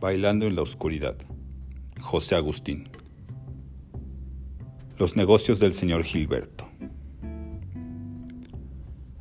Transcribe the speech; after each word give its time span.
Bailando 0.00 0.46
en 0.46 0.56
la 0.56 0.62
oscuridad. 0.62 1.14
José 2.00 2.34
Agustín. 2.34 2.84
Los 4.96 5.14
negocios 5.14 5.60
del 5.60 5.74
señor 5.74 6.04
Gilberto. 6.04 6.66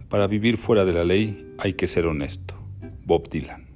Para 0.07 0.25
vivir 0.27 0.55
fuera 0.55 0.85
de 0.85 0.93
la 0.93 1.03
ley 1.03 1.53
hay 1.57 1.73
que 1.73 1.85
ser 1.85 2.05
honesto. 2.05 2.55
Bob 3.05 3.27
Dylan. 3.29 3.67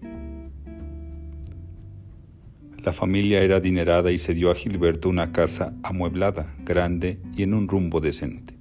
La 2.82 2.94
familia 2.94 3.44
era 3.44 3.58
adinerada 3.58 4.10
y 4.10 4.18
se 4.18 4.34
dio 4.34 4.50
a 4.50 4.56
Gilberto 4.56 5.10
una 5.10 5.34
casa 5.34 5.74
amueblada, 5.84 6.56
grande 6.60 7.20
y 7.36 7.44
en 7.44 7.54
un 7.54 7.68
rumbo 7.68 8.00
decente. 8.00 8.56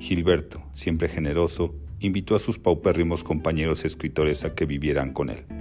Gilberto, 0.00 0.64
siempre 0.72 1.08
generoso, 1.08 1.76
invitó 2.00 2.34
a 2.34 2.40
sus 2.40 2.58
paupérrimos 2.58 3.22
compañeros 3.22 3.84
escritores 3.84 4.44
a 4.44 4.56
que 4.56 4.66
vivieran 4.66 5.12
con 5.12 5.30
él. 5.30 5.59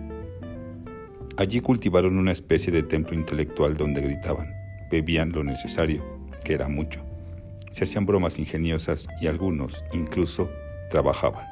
Allí 1.39 1.61
cultivaron 1.61 2.17
una 2.17 2.33
especie 2.33 2.69
de 2.73 2.83
templo 2.83 3.15
intelectual 3.15 3.77
donde 3.77 4.01
gritaban, 4.01 4.53
bebían 4.91 5.31
lo 5.31 5.41
necesario, 5.41 6.03
que 6.43 6.53
era 6.53 6.67
mucho, 6.67 6.99
se 7.71 7.85
hacían 7.85 8.05
bromas 8.05 8.39
ingeniosas 8.39 9.07
y 9.21 9.27
algunos, 9.27 9.85
incluso, 9.93 10.49
trabajaban. 10.89 11.45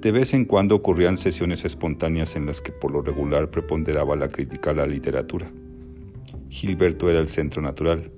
De 0.00 0.12
vez 0.12 0.32
en 0.32 0.44
cuando 0.44 0.76
ocurrían 0.76 1.16
sesiones 1.16 1.64
espontáneas 1.64 2.36
en 2.36 2.46
las 2.46 2.62
que 2.62 2.70
por 2.70 2.92
lo 2.92 3.02
regular 3.02 3.50
preponderaba 3.50 4.14
la 4.14 4.28
crítica 4.28 4.70
a 4.70 4.74
la 4.74 4.86
literatura. 4.86 5.50
Gilberto 6.50 7.10
era 7.10 7.18
el 7.18 7.28
centro 7.28 7.62
natural, 7.62 8.12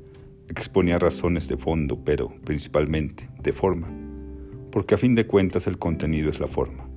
exponía 0.51 0.99
razones 0.99 1.49
de 1.49 1.57
fondo, 1.57 1.99
pero 2.05 2.31
principalmente 2.45 3.31
de 3.43 3.55
forma, 3.55 3.89
porque 4.71 4.97
a 4.97 4.99
fin 4.99 5.15
de 5.15 5.27
cuentas 5.27 5.67
el 5.67 5.79
contenido 5.79 6.29
es 6.29 6.39
la 6.39 6.49
forma 6.49 6.90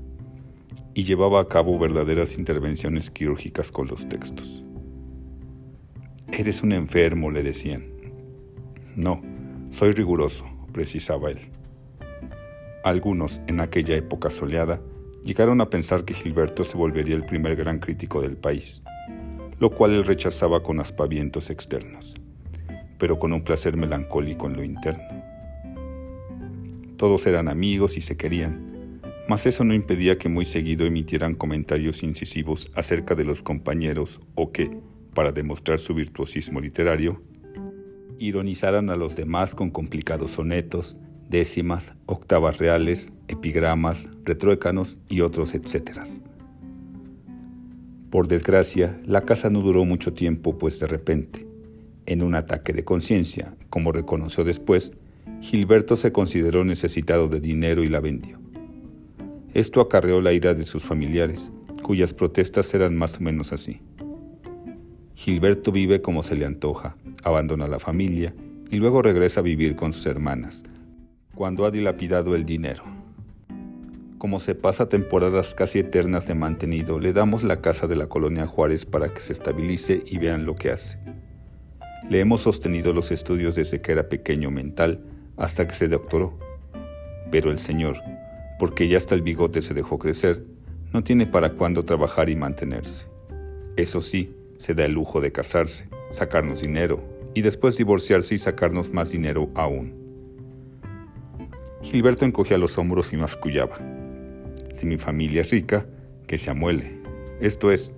y 0.94 1.04
llevaba 1.04 1.42
a 1.42 1.48
cabo 1.48 1.78
verdaderas 1.80 2.38
intervenciones 2.38 3.10
quirúrgicas 3.10 3.72
con 3.72 3.88
los 3.88 4.08
textos. 4.08 4.64
Eres 6.32 6.64
un 6.64 6.72
enfermo, 6.72 7.32
le 7.32 7.44
decían. 7.44 7.86
No, 8.96 9.22
soy 9.70 9.92
riguroso, 9.92 10.46
precisaba 10.72 11.32
él. 11.32 11.40
Algunos, 12.84 13.42
en 13.48 13.60
aquella 13.60 13.96
época 13.96 14.30
soleada, 14.30 14.82
llegaron 15.24 15.62
a 15.62 15.70
pensar 15.70 16.06
que 16.06 16.14
Gilberto 16.14 16.64
se 16.64 16.78
volvería 16.78 17.16
el 17.16 17.26
primer 17.26 17.56
gran 17.56 17.80
crítico 17.80 18.22
del 18.22 18.36
país, 18.36 18.84
lo 19.60 19.70
cual 19.70 19.94
él 19.94 20.06
rechazaba 20.06 20.62
con 20.62 20.80
aspavientos 20.80 21.50
externos, 21.50 22.16
pero 23.00 23.18
con 23.18 23.32
un 23.32 23.44
placer 23.44 23.78
melancólico 23.78 24.48
en 24.48 24.58
lo 24.58 24.64
interno. 24.64 25.24
Todos 26.98 27.26
eran 27.26 27.48
amigos 27.48 27.98
y 27.98 28.02
se 28.02 28.18
querían, 28.18 28.73
mas 29.28 29.46
eso 29.46 29.64
no 29.64 29.74
impedía 29.74 30.18
que 30.18 30.30
muy 30.30 30.46
seguido 30.46 30.86
emitieran 30.86 31.36
comentarios 31.36 32.04
incisivos 32.04 32.72
acerca 32.76 33.16
de 33.16 33.24
los 33.24 33.42
compañeros 33.42 34.20
o 34.36 34.52
que, 34.52 34.70
para 35.14 35.32
demostrar 35.32 35.80
su 35.80 35.94
virtuosismo 35.94 36.60
literario, 36.60 37.22
ironizaran 38.20 38.90
a 38.90 38.96
los 38.96 39.16
demás 39.16 39.56
con 39.56 39.70
complicados 39.70 40.32
sonetos, 40.32 40.98
décimas, 41.30 41.94
octavas 42.06 42.58
reales, 42.58 43.14
epigramas, 43.28 44.10
retruécanos 44.26 44.98
y 45.10 45.22
otros 45.22 45.56
etcéteras. 45.56 46.22
Por 48.10 48.28
desgracia, 48.28 49.00
la 49.06 49.22
casa 49.22 49.50
no 49.50 49.62
duró 49.62 49.86
mucho 49.86 50.14
tiempo, 50.14 50.58
pues 50.58 50.80
de 50.80 50.86
repente, 50.86 51.48
en 52.06 52.22
un 52.22 52.36
ataque 52.36 52.74
de 52.74 52.84
conciencia, 52.84 53.56
como 53.70 53.92
reconoció 53.92 54.44
después, 54.44 54.92
Gilberto 55.42 55.96
se 55.96 56.12
consideró 56.12 56.64
necesitado 56.64 57.28
de 57.28 57.40
dinero 57.40 57.84
y 57.84 57.88
la 57.88 58.00
vendió. 58.00 58.43
Esto 59.54 59.82
acarreó 59.82 60.20
la 60.20 60.34
ira 60.34 60.54
de 60.56 60.66
sus 60.66 60.84
familiares, 60.84 61.52
cuyas 61.84 62.14
protestas 62.14 62.74
eran 62.74 62.96
más 62.96 63.18
o 63.18 63.22
menos 63.22 63.54
así. 63.54 63.82
Gilberto 65.14 65.72
vive 65.72 66.02
como 66.02 66.24
se 66.24 66.36
le 66.36 66.46
antoja, 66.46 66.98
abandona 67.24 67.68
la 67.68 67.80
familia 67.80 68.34
y 68.72 68.78
luego 68.78 69.04
regresa 69.04 69.42
a 69.42 69.44
vivir 69.44 69.76
con 69.76 69.94
sus 69.94 70.08
hermanas, 70.08 70.64
cuando 71.36 71.66
ha 71.66 71.72
dilapidado 71.72 72.34
el 72.34 72.46
dinero. 72.46 72.84
Como 74.18 74.40
se 74.40 74.56
pasa 74.56 74.90
temporadas 74.90 75.54
casi 75.54 75.80
eternas 75.80 76.28
de 76.28 76.34
mantenido, 76.34 76.98
le 76.98 77.14
damos 77.14 77.44
la 77.44 77.62
casa 77.62 77.86
de 77.86 77.96
la 77.96 78.08
colonia 78.08 78.48
Juárez 78.48 78.86
para 78.86 79.14
que 79.14 79.20
se 79.20 79.34
estabilice 79.34 80.02
y 80.08 80.18
vean 80.18 80.46
lo 80.46 80.56
que 80.56 80.72
hace. 80.72 80.98
Le 82.10 82.20
hemos 82.20 82.42
sostenido 82.42 82.92
los 82.92 83.12
estudios 83.12 83.54
desde 83.56 83.82
que 83.82 83.92
era 83.92 84.10
pequeño 84.10 84.50
mental 84.50 85.04
hasta 85.38 85.68
que 85.68 85.76
se 85.76 85.88
doctoró. 85.88 86.38
Pero 87.32 87.52
el 87.52 87.60
Señor, 87.60 87.98
porque 88.60 88.88
ya 88.88 88.98
hasta 88.98 89.16
el 89.16 89.22
bigote 89.22 89.62
se 89.62 89.74
dejó 89.74 90.00
crecer, 90.00 90.44
no 90.92 91.04
tiene 91.04 91.26
para 91.26 91.54
cuándo 91.54 91.84
trabajar 91.84 92.30
y 92.30 92.36
mantenerse. 92.36 93.08
Eso 93.76 94.02
sí, 94.02 94.36
se 94.58 94.74
da 94.74 94.86
el 94.86 94.94
lujo 94.94 95.20
de 95.20 95.32
casarse, 95.32 95.90
sacarnos 96.10 96.62
dinero 96.62 97.04
y 97.34 97.42
después 97.42 97.76
divorciarse 97.76 98.36
y 98.36 98.38
sacarnos 98.38 98.92
más 98.92 99.12
dinero 99.12 99.50
aún. 99.56 99.94
Gilberto 101.82 102.26
encogía 102.26 102.58
los 102.58 102.78
hombros 102.78 103.12
y 103.12 103.18
mascullaba. 103.18 103.78
Si 104.74 104.86
mi 104.86 104.98
familia 104.98 105.42
es 105.42 105.52
rica, 105.52 105.86
que 106.28 106.38
se 106.38 106.50
amuele. 106.50 106.98
Esto 107.42 107.72
es, 107.72 107.94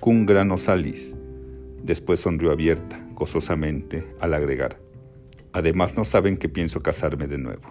cum 0.00 0.24
grano 0.24 0.56
salis. 0.56 1.16
Después 1.82 2.20
sonrió 2.20 2.50
abierta, 2.50 3.04
gozosamente, 3.14 4.06
al 4.20 4.34
agregar. 4.34 4.78
Además 5.52 5.96
no 5.96 6.04
saben 6.04 6.36
que 6.36 6.48
pienso 6.48 6.82
casarme 6.82 7.26
de 7.26 7.38
nuevo. 7.38 7.68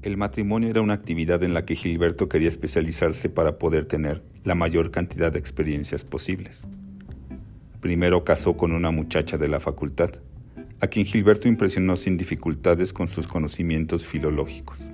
El 0.00 0.16
matrimonio 0.16 0.70
era 0.70 0.80
una 0.80 0.94
actividad 0.94 1.42
en 1.42 1.54
la 1.54 1.64
que 1.64 1.74
Gilberto 1.74 2.28
quería 2.28 2.46
especializarse 2.48 3.28
para 3.28 3.58
poder 3.58 3.84
tener 3.86 4.22
la 4.44 4.54
mayor 4.54 4.92
cantidad 4.92 5.32
de 5.32 5.40
experiencias 5.40 6.04
posibles. 6.04 6.68
Primero 7.80 8.22
casó 8.22 8.56
con 8.56 8.70
una 8.70 8.92
muchacha 8.92 9.38
de 9.38 9.48
la 9.48 9.58
facultad, 9.58 10.10
a 10.80 10.86
quien 10.86 11.04
Gilberto 11.04 11.48
impresionó 11.48 11.96
sin 11.96 12.16
dificultades 12.16 12.92
con 12.92 13.08
sus 13.08 13.26
conocimientos 13.26 14.06
filológicos. 14.06 14.88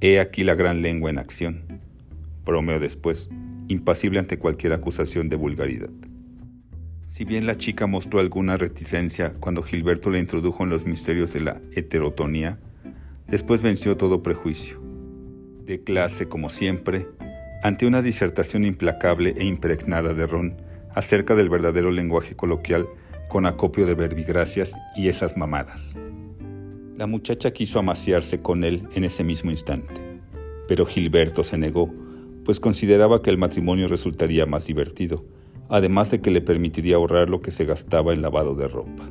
He 0.00 0.20
aquí 0.20 0.44
la 0.44 0.54
gran 0.54 0.82
lengua 0.82 1.10
en 1.10 1.18
acción, 1.18 1.80
bromeó 2.44 2.78
después, 2.78 3.28
impasible 3.66 4.20
ante 4.20 4.38
cualquier 4.38 4.72
acusación 4.72 5.28
de 5.28 5.34
vulgaridad. 5.34 5.90
Si 7.08 7.24
bien 7.24 7.44
la 7.44 7.56
chica 7.56 7.88
mostró 7.88 8.20
alguna 8.20 8.56
reticencia 8.56 9.34
cuando 9.40 9.64
Gilberto 9.64 10.10
le 10.10 10.20
introdujo 10.20 10.62
en 10.62 10.70
los 10.70 10.86
misterios 10.86 11.32
de 11.32 11.40
la 11.40 11.60
heterotonía, 11.72 12.60
Después 13.30 13.62
venció 13.62 13.96
todo 13.96 14.22
prejuicio. 14.22 14.80
De 15.64 15.82
clase, 15.84 16.28
como 16.28 16.48
siempre, 16.48 17.06
ante 17.62 17.86
una 17.86 18.02
disertación 18.02 18.64
implacable 18.64 19.34
e 19.36 19.44
impregnada 19.44 20.14
de 20.14 20.26
ron 20.26 20.56
acerca 20.94 21.36
del 21.36 21.48
verdadero 21.48 21.92
lenguaje 21.92 22.34
coloquial 22.34 22.88
con 23.28 23.46
acopio 23.46 23.86
de 23.86 23.94
verbigracias 23.94 24.76
y 24.96 25.08
esas 25.08 25.36
mamadas. 25.36 25.96
La 26.96 27.06
muchacha 27.06 27.52
quiso 27.52 27.78
amaciarse 27.78 28.42
con 28.42 28.64
él 28.64 28.88
en 28.94 29.04
ese 29.04 29.22
mismo 29.22 29.52
instante, 29.52 29.94
pero 30.66 30.84
Gilberto 30.84 31.44
se 31.44 31.56
negó, 31.56 31.88
pues 32.44 32.58
consideraba 32.58 33.22
que 33.22 33.30
el 33.30 33.38
matrimonio 33.38 33.86
resultaría 33.86 34.44
más 34.44 34.66
divertido, 34.66 35.24
además 35.68 36.10
de 36.10 36.20
que 36.20 36.32
le 36.32 36.40
permitiría 36.40 36.96
ahorrar 36.96 37.30
lo 37.30 37.40
que 37.40 37.52
se 37.52 37.64
gastaba 37.64 38.12
en 38.12 38.22
lavado 38.22 38.56
de 38.56 38.66
ropa. 38.66 39.08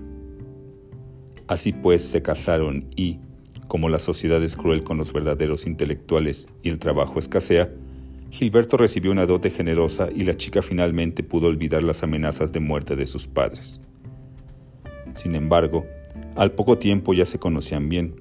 Así 1.48 1.72
pues 1.72 2.04
se 2.04 2.22
casaron 2.22 2.90
y, 2.98 3.20
como 3.70 3.88
la 3.88 4.00
sociedad 4.00 4.44
es 4.44 4.58
cruel 4.58 4.84
con 4.84 4.98
los 4.98 5.14
verdaderos 5.14 5.68
intelectuales 5.68 6.50
y 6.64 6.70
el 6.70 6.80
trabajo 6.80 7.20
escasea, 7.20 7.70
Gilberto 8.32 8.78
recibió 8.78 9.12
una 9.12 9.28
dote 9.28 9.52
generosa 9.52 10.10
y 10.14 10.24
la 10.24 10.36
chica 10.36 10.64
finalmente 10.64 11.22
pudo 11.22 11.48
olvidar 11.48 11.84
las 11.84 12.02
amenazas 12.02 12.52
de 12.52 12.60
muerte 12.60 12.96
de 12.96 13.06
sus 13.06 13.28
padres. 13.28 13.80
Sin 15.14 15.36
embargo, 15.36 15.86
al 16.36 16.52
poco 16.54 16.80
tiempo 16.80 17.14
ya 17.14 17.26
se 17.26 17.38
conocían 17.38 17.90
bien, 17.90 18.16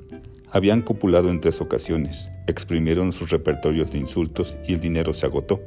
habían 0.52 0.82
copulado 0.82 1.30
en 1.30 1.40
tres 1.40 1.62
ocasiones, 1.62 2.30
exprimieron 2.46 3.10
sus 3.10 3.30
repertorios 3.30 3.90
de 3.90 3.98
insultos 3.98 4.58
y 4.66 4.74
el 4.74 4.80
dinero 4.80 5.14
se 5.14 5.24
agotó. 5.24 5.62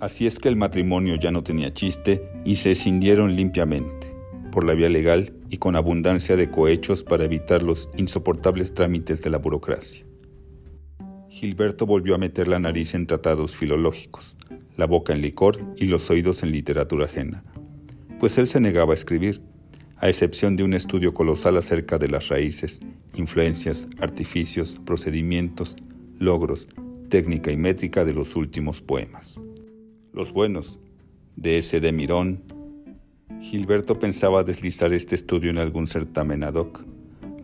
Así 0.00 0.26
es 0.26 0.38
que 0.38 0.48
el 0.48 0.56
matrimonio 0.56 1.16
ya 1.16 1.30
no 1.30 1.42
tenía 1.42 1.74
chiste 1.74 2.26
y 2.46 2.54
se 2.54 2.70
escindieron 2.70 3.36
limpiamente 3.36 4.07
por 4.50 4.64
la 4.64 4.74
vía 4.74 4.88
legal 4.88 5.32
y 5.50 5.58
con 5.58 5.76
abundancia 5.76 6.36
de 6.36 6.50
cohechos 6.50 7.04
para 7.04 7.24
evitar 7.24 7.62
los 7.62 7.90
insoportables 7.96 8.74
trámites 8.74 9.22
de 9.22 9.30
la 9.30 9.38
burocracia. 9.38 10.04
Gilberto 11.28 11.86
volvió 11.86 12.14
a 12.14 12.18
meter 12.18 12.48
la 12.48 12.58
nariz 12.58 12.94
en 12.94 13.06
tratados 13.06 13.54
filológicos, 13.54 14.36
la 14.76 14.86
boca 14.86 15.12
en 15.12 15.22
licor 15.22 15.56
y 15.76 15.86
los 15.86 16.10
oídos 16.10 16.42
en 16.42 16.52
literatura 16.52 17.04
ajena, 17.04 17.44
pues 18.18 18.38
él 18.38 18.46
se 18.46 18.60
negaba 18.60 18.92
a 18.92 18.94
escribir, 18.94 19.40
a 19.98 20.08
excepción 20.08 20.56
de 20.56 20.62
un 20.64 20.74
estudio 20.74 21.14
colosal 21.14 21.56
acerca 21.56 21.98
de 21.98 22.08
las 22.08 22.28
raíces, 22.28 22.80
influencias, 23.14 23.88
artificios, 24.00 24.78
procedimientos, 24.84 25.76
logros, 26.18 26.68
técnica 27.08 27.50
y 27.50 27.56
métrica 27.56 28.04
de 28.04 28.14
los 28.14 28.36
últimos 28.36 28.82
poemas. 28.82 29.40
Los 30.12 30.32
buenos, 30.32 30.78
de 31.36 31.58
S. 31.58 31.80
de 31.80 31.92
Mirón, 31.92 32.42
Gilberto 33.40 33.98
pensaba 33.98 34.42
deslizar 34.42 34.92
este 34.92 35.14
estudio 35.14 35.50
en 35.50 35.58
algún 35.58 35.86
certamen 35.86 36.42
ad 36.44 36.54
hoc, 36.54 36.84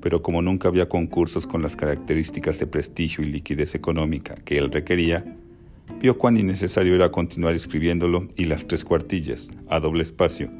pero 0.01 0.23
como 0.23 0.43
nunca 0.43 0.69
había 0.69 0.89
concursos 0.89 1.47
con 1.47 1.63
las 1.63 1.77
características 1.77 2.59
de 2.59 2.67
prestigio 2.67 3.25
y 3.25 3.29
liquidez 3.31 3.75
económica 3.75 4.35
que 4.45 4.59
él 4.59 4.71
requería, 4.71 5.25
vio 6.01 6.19
cuán 6.19 6.37
innecesario 6.37 6.95
era 6.95 7.11
continuar 7.11 7.55
escribiéndolo 7.55 8.29
y 8.37 8.45
las 8.45 8.67
tres 8.67 8.85
cuartillas, 8.85 9.51
a 9.69 9.79
doble 9.79 10.03
espacio, 10.03 10.51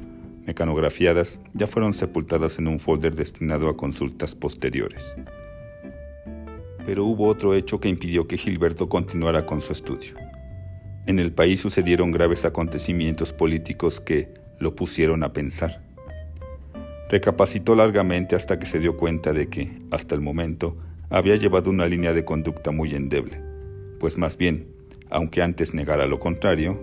mecanografiadas, 0.45 1.39
ya 1.53 1.67
fueron 1.67 1.93
sepultadas 1.93 2.57
en 2.59 2.67
un 2.67 2.79
folder 2.79 3.15
destinado 3.15 3.67
a 3.67 3.75
consultas 3.75 4.35
posteriores. 4.35 5.15
Pero 6.85 7.05
hubo 7.05 7.27
otro 7.27 7.53
hecho 7.53 7.79
que 7.79 7.89
impidió 7.89 8.27
que 8.27 8.37
Gilberto 8.37 8.87
continuara 8.87 9.45
con 9.45 9.59
su 9.59 9.73
estudio. 9.73 10.15
En 11.07 11.19
el 11.19 11.31
país 11.31 11.59
sucedieron 11.59 12.11
graves 12.11 12.45
acontecimientos 12.45 13.33
políticos 13.33 13.99
que 13.99 14.44
lo 14.59 14.75
pusieron 14.75 15.23
a 15.23 15.33
pensar. 15.33 15.81
Recapacitó 17.09 17.75
largamente 17.75 18.35
hasta 18.35 18.57
que 18.57 18.65
se 18.65 18.79
dio 18.79 18.97
cuenta 18.97 19.31
de 19.31 19.47
que, 19.47 19.77
hasta 19.91 20.15
el 20.15 20.21
momento, 20.21 20.77
había 21.09 21.35
llevado 21.35 21.69
una 21.69 21.85
línea 21.85 22.13
de 22.13 22.25
conducta 22.25 22.71
muy 22.71 22.95
endeble, 22.95 23.41
pues 23.99 24.17
más 24.17 24.37
bien, 24.37 24.67
aunque 25.09 25.41
antes 25.41 25.73
negara 25.73 26.07
lo 26.07 26.19
contrario, 26.19 26.79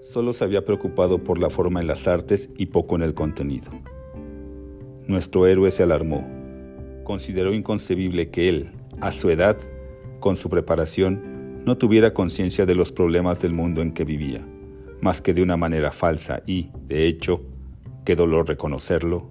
solo 0.00 0.32
se 0.32 0.44
había 0.44 0.64
preocupado 0.64 1.22
por 1.22 1.38
la 1.38 1.50
forma 1.50 1.80
en 1.80 1.86
las 1.86 2.08
artes 2.08 2.50
y 2.56 2.66
poco 2.66 2.96
en 2.96 3.02
el 3.02 3.14
contenido. 3.14 3.70
Nuestro 5.06 5.46
héroe 5.46 5.70
se 5.70 5.84
alarmó. 5.84 6.26
Consideró 7.04 7.54
inconcebible 7.54 8.30
que 8.30 8.48
él, 8.48 8.72
a 9.00 9.10
su 9.10 9.30
edad, 9.30 9.56
con 10.20 10.36
su 10.36 10.50
preparación, 10.50 11.64
no 11.64 11.78
tuviera 11.78 12.12
conciencia 12.12 12.66
de 12.66 12.74
los 12.74 12.92
problemas 12.92 13.40
del 13.40 13.52
mundo 13.52 13.82
en 13.82 13.92
que 13.92 14.04
vivía, 14.04 14.46
más 15.00 15.22
que 15.22 15.34
de 15.34 15.42
una 15.42 15.56
manera 15.56 15.92
falsa 15.92 16.42
y, 16.46 16.70
de 16.86 17.06
hecho, 17.06 17.42
qué 18.04 18.16
dolor 18.16 18.48
reconocerlo, 18.48 19.28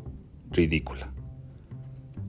ridícula. 0.51 1.11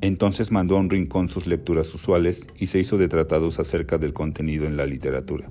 Entonces 0.00 0.52
mandó 0.52 0.76
a 0.76 0.80
un 0.80 0.90
rincón 0.90 1.28
sus 1.28 1.46
lecturas 1.46 1.92
usuales 1.94 2.46
y 2.56 2.66
se 2.66 2.78
hizo 2.78 2.98
de 2.98 3.08
tratados 3.08 3.58
acerca 3.58 3.98
del 3.98 4.12
contenido 4.12 4.66
en 4.66 4.76
la 4.76 4.86
literatura. 4.86 5.50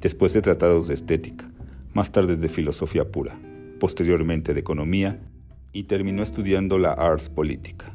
Después 0.00 0.32
de 0.32 0.42
tratados 0.42 0.88
de 0.88 0.94
estética, 0.94 1.50
más 1.92 2.12
tarde 2.12 2.36
de 2.36 2.48
filosofía 2.48 3.10
pura, 3.10 3.38
posteriormente 3.80 4.54
de 4.54 4.60
economía 4.60 5.20
y 5.72 5.84
terminó 5.84 6.22
estudiando 6.22 6.78
la 6.78 6.92
ars 6.92 7.28
política. 7.28 7.92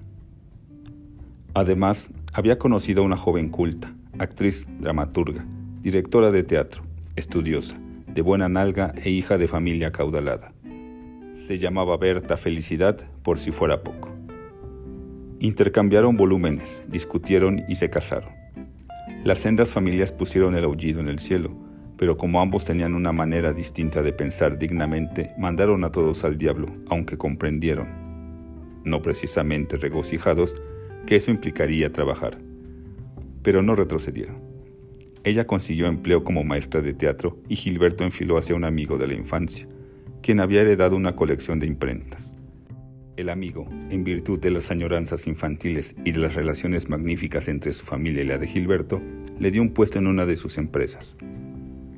Además, 1.53 2.11
había 2.33 2.57
conocido 2.57 3.01
a 3.01 3.05
una 3.05 3.15
joven 3.15 3.49
culta, 3.49 3.95
actriz, 4.19 4.67
dramaturga, 4.79 5.45
directora 5.81 6.31
de 6.31 6.43
teatro, 6.43 6.83
estudiosa, 7.15 7.79
de 8.15 8.21
buena 8.21 8.47
nalga 8.47 8.93
e 9.03 9.09
hija 9.09 9.37
de 9.37 9.49
familia 9.49 9.91
caudalada. 9.91 10.53
Se 11.33 11.57
llamaba 11.57 11.97
Berta 11.97 12.37
Felicidad 12.37 12.97
por 13.23 13.37
si 13.37 13.51
fuera 13.51 13.83
poco. 13.83 14.15
Intercambiaron 15.39 16.15
volúmenes, 16.15 16.81
discutieron 16.87 17.65
y 17.67 17.75
se 17.75 17.89
casaron. 17.89 18.31
Las 19.25 19.39
sendas 19.39 19.69
familias 19.69 20.13
pusieron 20.13 20.55
el 20.55 20.63
aullido 20.63 21.01
en 21.01 21.09
el 21.09 21.19
cielo, 21.19 21.51
pero 21.97 22.15
como 22.15 22.39
ambos 22.39 22.63
tenían 22.63 22.95
una 22.95 23.11
manera 23.11 23.51
distinta 23.51 24.01
de 24.01 24.13
pensar 24.13 24.57
dignamente, 24.57 25.33
mandaron 25.37 25.83
a 25.83 25.91
todos 25.91 26.23
al 26.23 26.37
diablo, 26.37 26.67
aunque 26.89 27.17
comprendieron, 27.17 28.81
no 28.85 29.01
precisamente 29.01 29.75
regocijados, 29.75 30.55
que 31.05 31.17
eso 31.17 31.31
implicaría 31.31 31.91
trabajar. 31.91 32.37
Pero 33.43 33.61
no 33.61 33.75
retrocedieron. 33.75 34.44
Ella 35.25 35.47
consiguió 35.47 35.87
empleo 35.87 36.23
como 36.23 36.43
maestra 36.43 36.83
de 36.83 36.93
teatro 36.93 37.39
y 37.49 37.55
Gilberto 37.55 38.03
enfiló 38.03 38.37
hacia 38.37 38.55
un 38.55 38.63
amigo 38.63 38.99
de 38.99 39.07
la 39.07 39.15
infancia, 39.15 39.67
quien 40.21 40.39
había 40.39 40.61
heredado 40.61 40.95
una 40.95 41.15
colección 41.15 41.59
de 41.59 41.65
imprentas. 41.65 42.37
El 43.17 43.29
amigo, 43.29 43.67
en 43.89 44.03
virtud 44.03 44.37
de 44.39 44.51
las 44.51 44.69
añoranzas 44.69 45.25
infantiles 45.25 45.95
y 46.05 46.11
de 46.11 46.19
las 46.19 46.35
relaciones 46.35 46.89
magníficas 46.89 47.47
entre 47.47 47.73
su 47.73 47.85
familia 47.85 48.21
y 48.21 48.27
la 48.27 48.37
de 48.37 48.45
Gilberto, 48.45 49.01
le 49.39 49.49
dio 49.49 49.63
un 49.63 49.73
puesto 49.73 49.97
en 49.97 50.05
una 50.05 50.27
de 50.27 50.35
sus 50.35 50.59
empresas. 50.59 51.17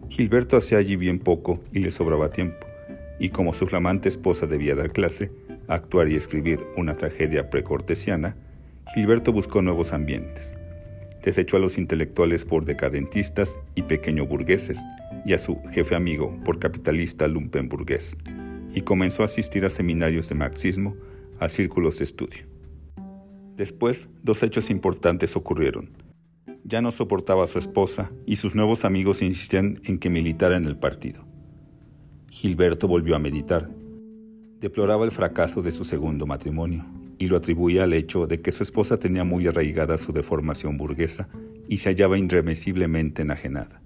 Gilberto 0.07 0.55
hacía 0.55 0.77
allí 0.77 0.95
bien 0.95 1.19
poco 1.19 1.59
y 1.73 1.79
le 1.79 1.91
sobraba 1.91 2.29
tiempo, 2.29 2.65
y 3.19 3.29
como 3.29 3.51
su 3.51 3.67
flamante 3.67 4.07
esposa 4.07 4.47
debía 4.47 4.73
dar 4.73 4.93
clase, 4.93 5.31
actuar 5.67 6.07
y 6.07 6.15
escribir 6.15 6.61
una 6.77 6.95
tragedia 6.95 7.49
precortesiana, 7.49 8.37
Gilberto 8.93 9.33
buscó 9.33 9.61
nuevos 9.61 9.91
ambientes. 9.91 10.55
Desechó 11.23 11.57
a 11.57 11.59
los 11.59 11.77
intelectuales 11.77 12.45
por 12.45 12.65
decadentistas 12.65 13.57
y 13.75 13.83
pequeño 13.83 14.25
burgueses, 14.25 14.79
y 15.25 15.33
a 15.33 15.37
su 15.37 15.61
jefe 15.71 15.95
amigo 15.95 16.39
por 16.45 16.57
capitalista 16.57 17.27
lumpenburgués 17.27 18.17
y 18.73 18.81
comenzó 18.81 19.23
a 19.23 19.25
asistir 19.25 19.65
a 19.65 19.69
seminarios 19.69 20.29
de 20.29 20.35
marxismo, 20.35 20.95
a 21.39 21.49
círculos 21.49 21.97
de 21.97 22.03
estudio. 22.03 22.45
Después, 23.55 24.07
dos 24.21 24.43
hechos 24.43 24.69
importantes 24.69 25.35
ocurrieron. 25.35 25.89
Ya 26.63 26.81
no 26.81 26.91
soportaba 26.91 27.43
a 27.43 27.47
su 27.47 27.57
esposa 27.57 28.11
y 28.25 28.35
sus 28.35 28.53
nuevos 28.53 28.85
amigos 28.85 29.21
insistían 29.21 29.81
en 29.83 29.97
que 29.97 30.09
militara 30.09 30.57
en 30.57 30.65
el 30.65 30.77
partido. 30.77 31.25
Gilberto 32.29 32.87
volvió 32.87 33.15
a 33.15 33.19
meditar. 33.19 33.67
Deploraba 34.59 35.05
el 35.05 35.11
fracaso 35.11 35.61
de 35.61 35.71
su 35.71 35.83
segundo 35.83 36.27
matrimonio 36.27 36.85
y 37.19 37.27
lo 37.27 37.37
atribuía 37.37 37.83
al 37.83 37.93
hecho 37.93 38.27
de 38.27 38.41
que 38.41 38.51
su 38.51 38.63
esposa 38.63 38.97
tenía 38.97 39.23
muy 39.23 39.47
arraigada 39.47 39.97
su 39.97 40.13
deformación 40.13 40.77
burguesa 40.77 41.27
y 41.67 41.77
se 41.77 41.89
hallaba 41.89 42.17
irremisiblemente 42.17 43.23
enajenada. 43.23 43.81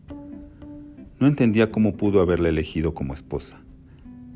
No 1.19 1.27
entendía 1.27 1.71
cómo 1.71 1.97
pudo 1.97 2.21
haberla 2.21 2.49
elegido 2.49 2.93
como 2.93 3.13
esposa. 3.13 3.61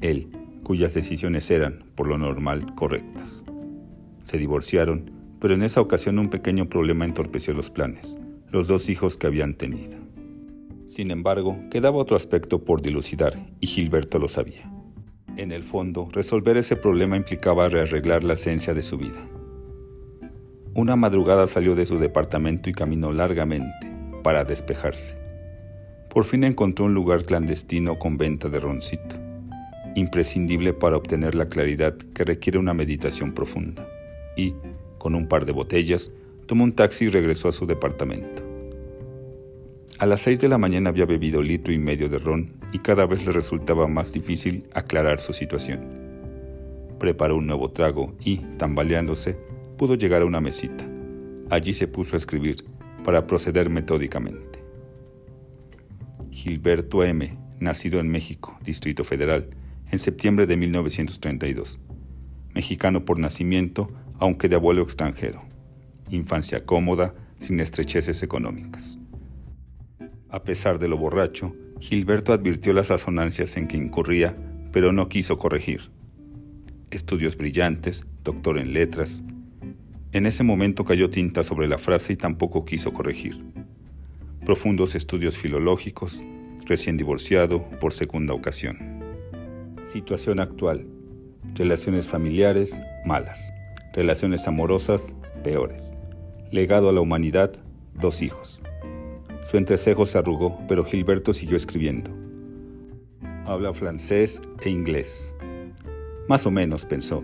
Él, 0.01 0.27
cuyas 0.63 0.93
decisiones 0.93 1.49
eran, 1.49 1.83
por 1.95 2.07
lo 2.07 2.17
normal, 2.17 2.75
correctas. 2.75 3.43
Se 4.21 4.37
divorciaron, 4.37 5.11
pero 5.39 5.53
en 5.53 5.63
esa 5.63 5.81
ocasión 5.81 6.19
un 6.19 6.29
pequeño 6.29 6.69
problema 6.69 7.05
entorpeció 7.05 7.53
los 7.53 7.69
planes, 7.69 8.17
los 8.51 8.67
dos 8.67 8.89
hijos 8.89 9.17
que 9.17 9.27
habían 9.27 9.55
tenido. 9.55 9.97
Sin 10.87 11.11
embargo, 11.11 11.57
quedaba 11.71 11.97
otro 11.97 12.15
aspecto 12.15 12.63
por 12.63 12.81
dilucidar, 12.81 13.33
y 13.59 13.67
Gilberto 13.67 14.19
lo 14.19 14.27
sabía. 14.27 14.74
En 15.37 15.51
el 15.51 15.63
fondo, 15.63 16.07
resolver 16.11 16.57
ese 16.57 16.75
problema 16.75 17.17
implicaba 17.17 17.69
rearreglar 17.69 18.23
la 18.23 18.33
esencia 18.33 18.73
de 18.73 18.81
su 18.81 18.97
vida. 18.97 19.27
Una 20.73 20.95
madrugada 20.95 21.47
salió 21.47 21.75
de 21.75 21.85
su 21.85 21.99
departamento 21.99 22.69
y 22.69 22.73
caminó 22.73 23.11
largamente, 23.11 23.91
para 24.23 24.43
despejarse. 24.43 25.17
Por 26.09 26.25
fin 26.25 26.43
encontró 26.43 26.85
un 26.85 26.93
lugar 26.93 27.25
clandestino 27.25 27.99
con 27.99 28.17
venta 28.17 28.49
de 28.49 28.59
roncito 28.59 29.15
imprescindible 29.95 30.73
para 30.73 30.97
obtener 30.97 31.35
la 31.35 31.47
claridad 31.47 31.95
que 32.13 32.23
requiere 32.23 32.59
una 32.59 32.73
meditación 32.73 33.33
profunda, 33.33 33.87
y, 34.35 34.53
con 34.97 35.15
un 35.15 35.27
par 35.27 35.45
de 35.45 35.53
botellas, 35.53 36.11
tomó 36.45 36.63
un 36.63 36.73
taxi 36.73 37.05
y 37.05 37.09
regresó 37.09 37.47
a 37.47 37.53
su 37.53 37.65
departamento. 37.65 38.44
A 39.97 40.05
las 40.05 40.19
seis 40.19 40.41
de 40.41 40.49
la 40.49 40.57
mañana 40.57 40.89
había 40.89 41.05
bebido 41.05 41.41
litro 41.41 41.71
y 41.73 41.77
medio 41.77 42.09
de 42.09 42.19
ron 42.19 42.51
y 42.73 42.79
cada 42.79 43.05
vez 43.05 43.25
le 43.25 43.31
resultaba 43.31 43.87
más 43.87 44.11
difícil 44.11 44.65
aclarar 44.73 45.21
su 45.21 45.31
situación. 45.31 45.79
Preparó 46.99 47.37
un 47.37 47.47
nuevo 47.47 47.71
trago 47.71 48.13
y, 48.19 48.39
tambaleándose, 48.57 49.37
pudo 49.77 49.95
llegar 49.95 50.21
a 50.21 50.25
una 50.25 50.41
mesita. 50.41 50.85
Allí 51.49 51.73
se 51.73 51.87
puso 51.87 52.15
a 52.15 52.17
escribir 52.17 52.65
para 53.05 53.25
proceder 53.25 53.69
metódicamente. 53.69 54.59
Gilberto 56.29 57.01
M., 57.05 57.37
nacido 57.61 58.01
en 58.01 58.09
México, 58.09 58.59
Distrito 58.65 59.05
Federal, 59.05 59.47
en 59.89 59.99
septiembre 59.99 60.45
de 60.45 60.57
1932. 60.57 61.79
Mexicano 62.53 63.05
por 63.05 63.17
nacimiento, 63.17 63.89
aunque 64.19 64.49
de 64.49 64.55
abuelo 64.55 64.81
extranjero. 64.81 65.43
Infancia 66.09 66.65
cómoda, 66.65 67.15
sin 67.37 67.61
estrecheces 67.61 68.23
económicas. 68.23 68.99
A 70.35 70.43
pesar 70.43 70.79
de 70.79 70.89
lo 70.89 70.97
borracho, 70.97 71.55
Gilberto 71.79 72.33
advirtió 72.33 72.73
las 72.73 72.91
asonancias 72.91 73.55
en 73.55 73.69
que 73.69 73.77
incurría, 73.77 74.35
pero 74.73 74.91
no 74.91 75.07
quiso 75.07 75.37
corregir. 75.37 75.89
Estudios 76.91 77.37
brillantes, 77.37 78.05
doctor 78.21 78.57
en 78.57 78.73
letras. 78.73 79.23
En 80.11 80.25
ese 80.25 80.43
momento 80.43 80.83
cayó 80.83 81.09
tinta 81.09 81.41
sobre 81.41 81.69
la 81.69 81.77
frase 81.77 82.11
y 82.11 82.15
tampoco 82.17 82.65
quiso 82.65 82.91
corregir. 82.91 83.45
Profundos 84.45 84.93
estudios 84.95 85.37
filológicos, 85.37 86.21
recién 86.65 86.97
divorciado 86.97 87.63
por 87.79 87.93
segunda 87.93 88.33
ocasión. 88.33 88.77
Situación 89.83 90.41
actual. 90.41 90.85
Relaciones 91.53 92.09
familiares, 92.09 92.81
malas. 93.05 93.53
Relaciones 93.93 94.49
amorosas, 94.49 95.15
peores. 95.45 95.95
Legado 96.51 96.89
a 96.89 96.91
la 96.91 96.99
humanidad, 96.99 97.53
dos 97.93 98.21
hijos. 98.21 98.61
Su 99.45 99.57
entrecejo 99.57 100.07
se 100.07 100.17
arrugó, 100.17 100.57
pero 100.67 100.83
Gilberto 100.83 101.31
siguió 101.31 101.55
escribiendo. 101.55 102.09
Habla 103.45 103.75
francés 103.75 104.41
e 104.63 104.71
inglés. 104.71 105.35
Más 106.27 106.47
o 106.47 106.51
menos, 106.51 106.83
pensó, 106.83 107.23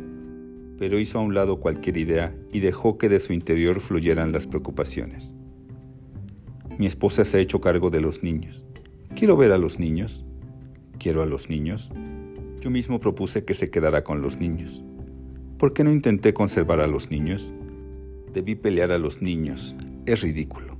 pero 0.78 1.00
hizo 1.00 1.18
a 1.18 1.24
un 1.24 1.34
lado 1.34 1.60
cualquier 1.60 1.98
idea 1.98 2.36
y 2.54 2.60
dejó 2.60 3.00
que 3.00 3.10
de 3.10 3.18
su 3.18 3.34
interior 3.34 3.80
fluyeran 3.80 4.32
las 4.32 4.46
preocupaciones. 4.46 5.34
Mi 6.78 6.86
esposa 6.86 7.26
se 7.26 7.40
ha 7.40 7.42
hecho 7.42 7.60
cargo 7.60 7.90
de 7.90 8.02
los 8.02 8.22
niños. 8.22 8.68
Quiero 9.16 9.36
ver 9.36 9.52
a 9.52 9.58
los 9.58 9.80
niños. 9.80 10.24
Quiero 11.00 11.24
a 11.24 11.26
los 11.26 11.50
niños. 11.50 11.92
Yo 12.60 12.70
mismo 12.70 13.00
propuse 13.00 13.46
que 13.46 13.56
se 13.56 13.72
quedara 13.72 14.04
con 14.04 14.22
los 14.22 14.38
niños. 14.38 14.84
¿Por 15.58 15.74
qué 15.74 15.84
no 15.84 15.92
intenté 15.92 16.36
conservar 16.36 16.82
a 16.82 16.88
los 16.88 17.10
niños? 17.10 17.52
Debí 18.32 18.54
pelear 18.54 18.92
a 18.92 19.00
los 19.00 19.24
niños. 19.24 19.76
Es 20.06 20.22
ridículo. 20.22 20.71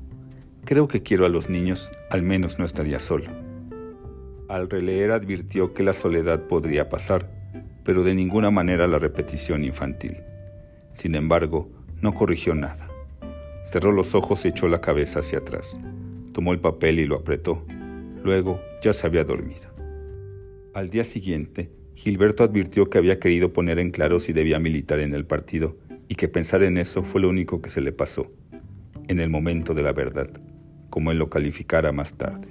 Creo 0.66 0.88
que 0.88 1.02
quiero 1.02 1.26
a 1.26 1.30
los 1.30 1.50
niños, 1.50 1.92
al 2.10 2.22
menos 2.22 2.60
no 2.60 2.66
estaría 2.66 3.00
solo. 3.00 3.26
Al 4.48 4.70
releer 4.70 5.12
advirtió 5.12 5.74
que 5.74 5.84
la 5.84 5.94
soledad 5.94 6.48
podría 6.48 6.88
pasar, 6.88 7.30
pero 7.84 8.04
de 8.04 8.14
ninguna 8.14 8.52
manera 8.52 8.88
la 8.88 9.00
repetición 9.00 9.64
infantil. 9.64 10.18
Sin 10.94 11.16
embargo, 11.16 11.70
no 12.02 12.14
corrigió 12.14 12.54
nada. 12.54 12.88
Cerró 13.64 13.92
los 13.92 14.14
ojos 14.14 14.46
y 14.46 14.50
echó 14.50 14.68
la 14.68 14.82
cabeza 14.82 15.20
hacia 15.20 15.40
atrás. 15.40 15.80
Tomó 16.32 16.54
el 16.54 16.60
papel 16.60 17.00
y 17.00 17.06
lo 17.06 17.16
apretó. 17.16 17.66
Luego 18.24 18.62
ya 18.84 18.94
se 18.94 19.08
había 19.08 19.24
dormido. 19.24 19.72
Al 20.74 20.90
día 20.90 21.04
siguiente, 21.04 21.72
Gilberto 21.96 22.44
advirtió 22.44 22.90
que 22.90 22.98
había 22.98 23.20
querido 23.20 23.52
poner 23.52 23.80
en 23.80 23.92
claro 23.92 24.20
si 24.20 24.32
debía 24.32 24.60
militar 24.60 25.00
en 25.00 25.14
el 25.14 25.26
partido 25.26 25.76
y 26.08 26.16
que 26.16 26.28
pensar 26.28 26.64
en 26.64 26.78
eso 26.78 27.04
fue 27.04 27.22
lo 27.22 27.30
único 27.30 27.62
que 27.62 27.70
se 27.70 27.82
le 27.82 27.92
pasó, 27.92 28.32
en 29.08 29.20
el 29.20 29.30
momento 29.30 29.74
de 29.74 29.84
la 29.84 29.94
verdad, 29.94 30.30
como 30.92 31.10
él 31.10 31.18
lo 31.18 31.32
calificara 31.32 31.92
más 31.92 32.14
tarde. 32.14 32.50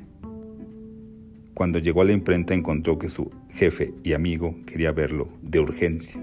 Cuando 1.54 1.78
llegó 1.78 2.02
a 2.02 2.04
la 2.04 2.12
imprenta 2.12 2.54
encontró 2.54 2.99
que 2.99 3.09
su 3.09 3.30
jefe 3.50 3.94
y 4.02 4.14
amigo 4.14 4.56
quería 4.66 4.90
verlo 4.90 5.28
de 5.42 5.61
urgencia. 5.61 6.20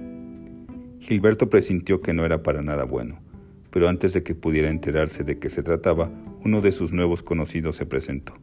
Gilberto 1.00 1.50
presintió 1.50 2.02
que 2.02 2.14
no 2.14 2.26
era 2.26 2.44
para 2.44 2.62
nada 2.62 2.84
bueno, 2.84 3.20
pero 3.70 3.88
antes 3.88 4.14
de 4.14 4.24
que 4.24 4.36
pudiera 4.36 4.70
enterarse 4.70 5.24
de 5.24 5.40
qué 5.40 5.50
se 5.50 5.64
trataba, 5.64 6.12
uno 6.44 6.60
de 6.60 6.74
sus 6.74 6.92
nuevos 6.92 7.24
conocidos 7.24 7.78
se 7.78 7.86
presentó. 7.86 8.34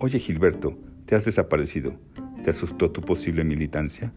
Oye 0.00 0.18
Gilberto, 0.18 0.76
te 1.06 1.14
has 1.14 1.24
desaparecido. 1.24 1.94
¿Te 2.42 2.50
asustó 2.50 2.90
tu 2.90 3.02
posible 3.02 3.44
militancia? 3.44 4.12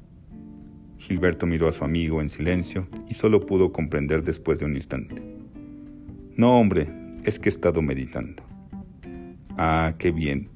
Gilberto 0.98 1.46
miró 1.46 1.68
a 1.68 1.72
su 1.72 1.84
amigo 1.84 2.22
en 2.22 2.30
silencio 2.30 2.88
y 3.08 3.14
solo 3.14 3.46
pudo 3.46 3.72
comprender 3.72 4.24
después 4.24 4.58
de 4.58 4.66
un 4.66 4.76
instante. 4.76 5.22
No, 6.36 6.60
hombre, 6.60 6.88
es 7.24 7.38
que 7.38 7.50
he 7.50 7.52
estado 7.52 7.84
meditando. 7.84 8.45
Ah, 9.58 9.94
qué 9.98 10.12
bien. 10.12 10.50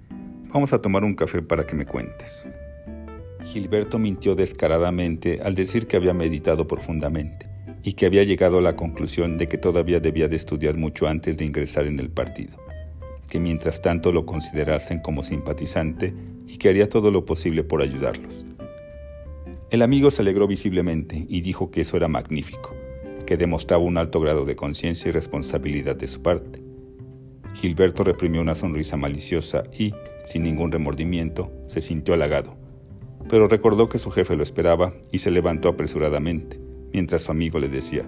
Vamos 0.53 0.73
a 0.73 0.81
tomar 0.81 1.03
un 1.05 1.15
café 1.15 1.41
para 1.41 1.65
que 1.65 1.75
me 1.75 1.85
cuentes. 1.85 2.45
Gilberto 3.45 3.97
mintió 3.97 4.35
descaradamente 4.35 5.39
al 5.41 5.55
decir 5.55 5.87
que 5.87 5.95
había 5.95 6.13
meditado 6.13 6.67
profundamente 6.67 7.47
y 7.81 7.93
que 7.93 8.05
había 8.05 8.23
llegado 8.23 8.57
a 8.57 8.61
la 8.61 8.75
conclusión 8.75 9.37
de 9.37 9.47
que 9.47 9.57
todavía 9.57 10.01
debía 10.01 10.27
de 10.27 10.35
estudiar 10.35 10.75
mucho 10.75 11.07
antes 11.07 11.37
de 11.37 11.45
ingresar 11.45 11.85
en 11.85 11.99
el 11.99 12.09
partido, 12.09 12.57
que 13.29 13.39
mientras 13.39 13.81
tanto 13.81 14.11
lo 14.11 14.25
considerasen 14.25 14.99
como 14.99 15.23
simpatizante 15.23 16.13
y 16.45 16.57
que 16.57 16.67
haría 16.67 16.89
todo 16.89 17.09
lo 17.09 17.25
posible 17.25 17.63
por 17.63 17.81
ayudarlos. 17.81 18.45
El 19.69 19.81
amigo 19.81 20.11
se 20.11 20.23
alegró 20.23 20.45
visiblemente 20.45 21.25
y 21.29 21.39
dijo 21.41 21.71
que 21.71 21.81
eso 21.81 21.95
era 21.95 22.09
magnífico, 22.09 22.75
que 23.25 23.37
demostraba 23.37 23.83
un 23.83 23.97
alto 23.97 24.19
grado 24.19 24.43
de 24.43 24.57
conciencia 24.57 25.07
y 25.07 25.11
responsabilidad 25.11 25.95
de 25.95 26.07
su 26.07 26.21
parte. 26.21 26.68
Gilberto 27.55 28.03
reprimió 28.03 28.41
una 28.41 28.55
sonrisa 28.55 28.97
maliciosa 28.97 29.63
y, 29.77 29.93
sin 30.25 30.43
ningún 30.43 30.71
remordimiento, 30.71 31.51
se 31.67 31.81
sintió 31.81 32.13
halagado, 32.13 32.55
pero 33.29 33.47
recordó 33.47 33.89
que 33.89 33.97
su 33.97 34.11
jefe 34.11 34.35
lo 34.35 34.43
esperaba 34.43 34.93
y 35.11 35.19
se 35.19 35.31
levantó 35.31 35.69
apresuradamente, 35.69 36.59
mientras 36.93 37.23
su 37.23 37.31
amigo 37.31 37.59
le 37.59 37.69
decía, 37.69 38.03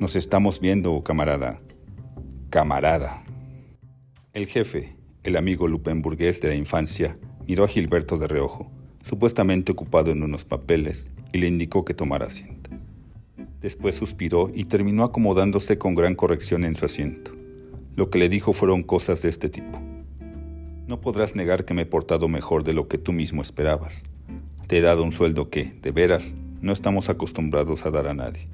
Nos 0.00 0.16
estamos 0.16 0.60
viendo, 0.60 1.02
camarada. 1.02 1.60
Camarada. 2.50 3.24
El 4.32 4.46
jefe, 4.46 4.96
el 5.22 5.36
amigo 5.36 5.68
lupenburgués 5.68 6.40
de 6.40 6.48
la 6.48 6.54
infancia, 6.54 7.16
miró 7.46 7.64
a 7.64 7.68
Gilberto 7.68 8.18
de 8.18 8.26
reojo, 8.26 8.70
supuestamente 9.02 9.72
ocupado 9.72 10.10
en 10.10 10.22
unos 10.22 10.44
papeles, 10.44 11.08
y 11.32 11.38
le 11.38 11.48
indicó 11.48 11.84
que 11.84 11.94
tomara 11.94 12.26
asiento. 12.26 12.70
Después 13.60 13.94
suspiró 13.94 14.50
y 14.54 14.64
terminó 14.64 15.04
acomodándose 15.04 15.78
con 15.78 15.94
gran 15.94 16.14
corrección 16.14 16.64
en 16.64 16.76
su 16.76 16.84
asiento. 16.84 17.33
Lo 17.96 18.10
que 18.10 18.18
le 18.18 18.28
dijo 18.28 18.52
fueron 18.52 18.82
cosas 18.82 19.22
de 19.22 19.28
este 19.28 19.48
tipo. 19.48 19.80
No 20.86 21.00
podrás 21.00 21.34
negar 21.36 21.64
que 21.64 21.74
me 21.74 21.82
he 21.82 21.86
portado 21.86 22.28
mejor 22.28 22.64
de 22.64 22.72
lo 22.72 22.88
que 22.88 22.98
tú 22.98 23.12
mismo 23.12 23.42
esperabas. 23.42 24.04
Te 24.66 24.78
he 24.78 24.80
dado 24.80 25.02
un 25.02 25.12
sueldo 25.12 25.50
que, 25.50 25.74
de 25.82 25.90
veras, 25.92 26.36
no 26.60 26.72
estamos 26.72 27.08
acostumbrados 27.08 27.86
a 27.86 27.90
dar 27.90 28.06
a 28.06 28.14
nadie. 28.14 28.48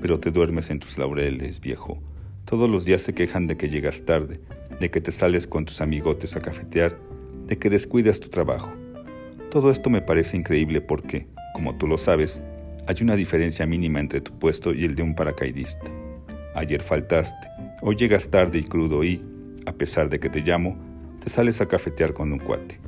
Pero 0.00 0.18
te 0.18 0.30
duermes 0.30 0.70
en 0.70 0.80
tus 0.80 0.98
laureles, 0.98 1.60
viejo. 1.60 1.98
Todos 2.44 2.70
los 2.70 2.84
días 2.84 3.02
se 3.02 3.14
quejan 3.14 3.46
de 3.46 3.56
que 3.56 3.68
llegas 3.68 4.04
tarde, 4.04 4.40
de 4.80 4.90
que 4.90 5.00
te 5.00 5.12
sales 5.12 5.46
con 5.46 5.64
tus 5.64 5.80
amigotes 5.80 6.36
a 6.36 6.40
cafetear 6.40 6.96
de 7.46 7.58
que 7.58 7.70
descuidas 7.70 8.20
tu 8.20 8.28
trabajo. 8.28 8.72
Todo 9.50 9.70
esto 9.70 9.88
me 9.88 10.02
parece 10.02 10.36
increíble 10.36 10.80
porque, 10.80 11.26
como 11.54 11.76
tú 11.76 11.86
lo 11.86 11.96
sabes, 11.96 12.42
hay 12.86 12.96
una 13.00 13.16
diferencia 13.16 13.66
mínima 13.66 14.00
entre 14.00 14.20
tu 14.20 14.36
puesto 14.38 14.74
y 14.74 14.84
el 14.84 14.94
de 14.94 15.02
un 15.02 15.14
paracaidista. 15.14 15.86
Ayer 16.54 16.82
faltaste, 16.82 17.48
hoy 17.82 17.96
llegas 17.96 18.30
tarde 18.30 18.58
y 18.58 18.64
crudo 18.64 19.04
y, 19.04 19.22
a 19.66 19.72
pesar 19.72 20.08
de 20.08 20.18
que 20.18 20.30
te 20.30 20.40
llamo, 20.40 20.76
te 21.20 21.28
sales 21.28 21.60
a 21.60 21.66
cafetear 21.66 22.12
con 22.12 22.32
un 22.32 22.38
cuate. 22.38 22.80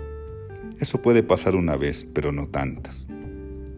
Eso 0.80 1.02
puede 1.02 1.23
pasar 1.23 1.57
una 1.57 1.76
vez, 1.76 2.07
pero 2.12 2.33
no 2.33 2.47
tantas. 2.47 3.09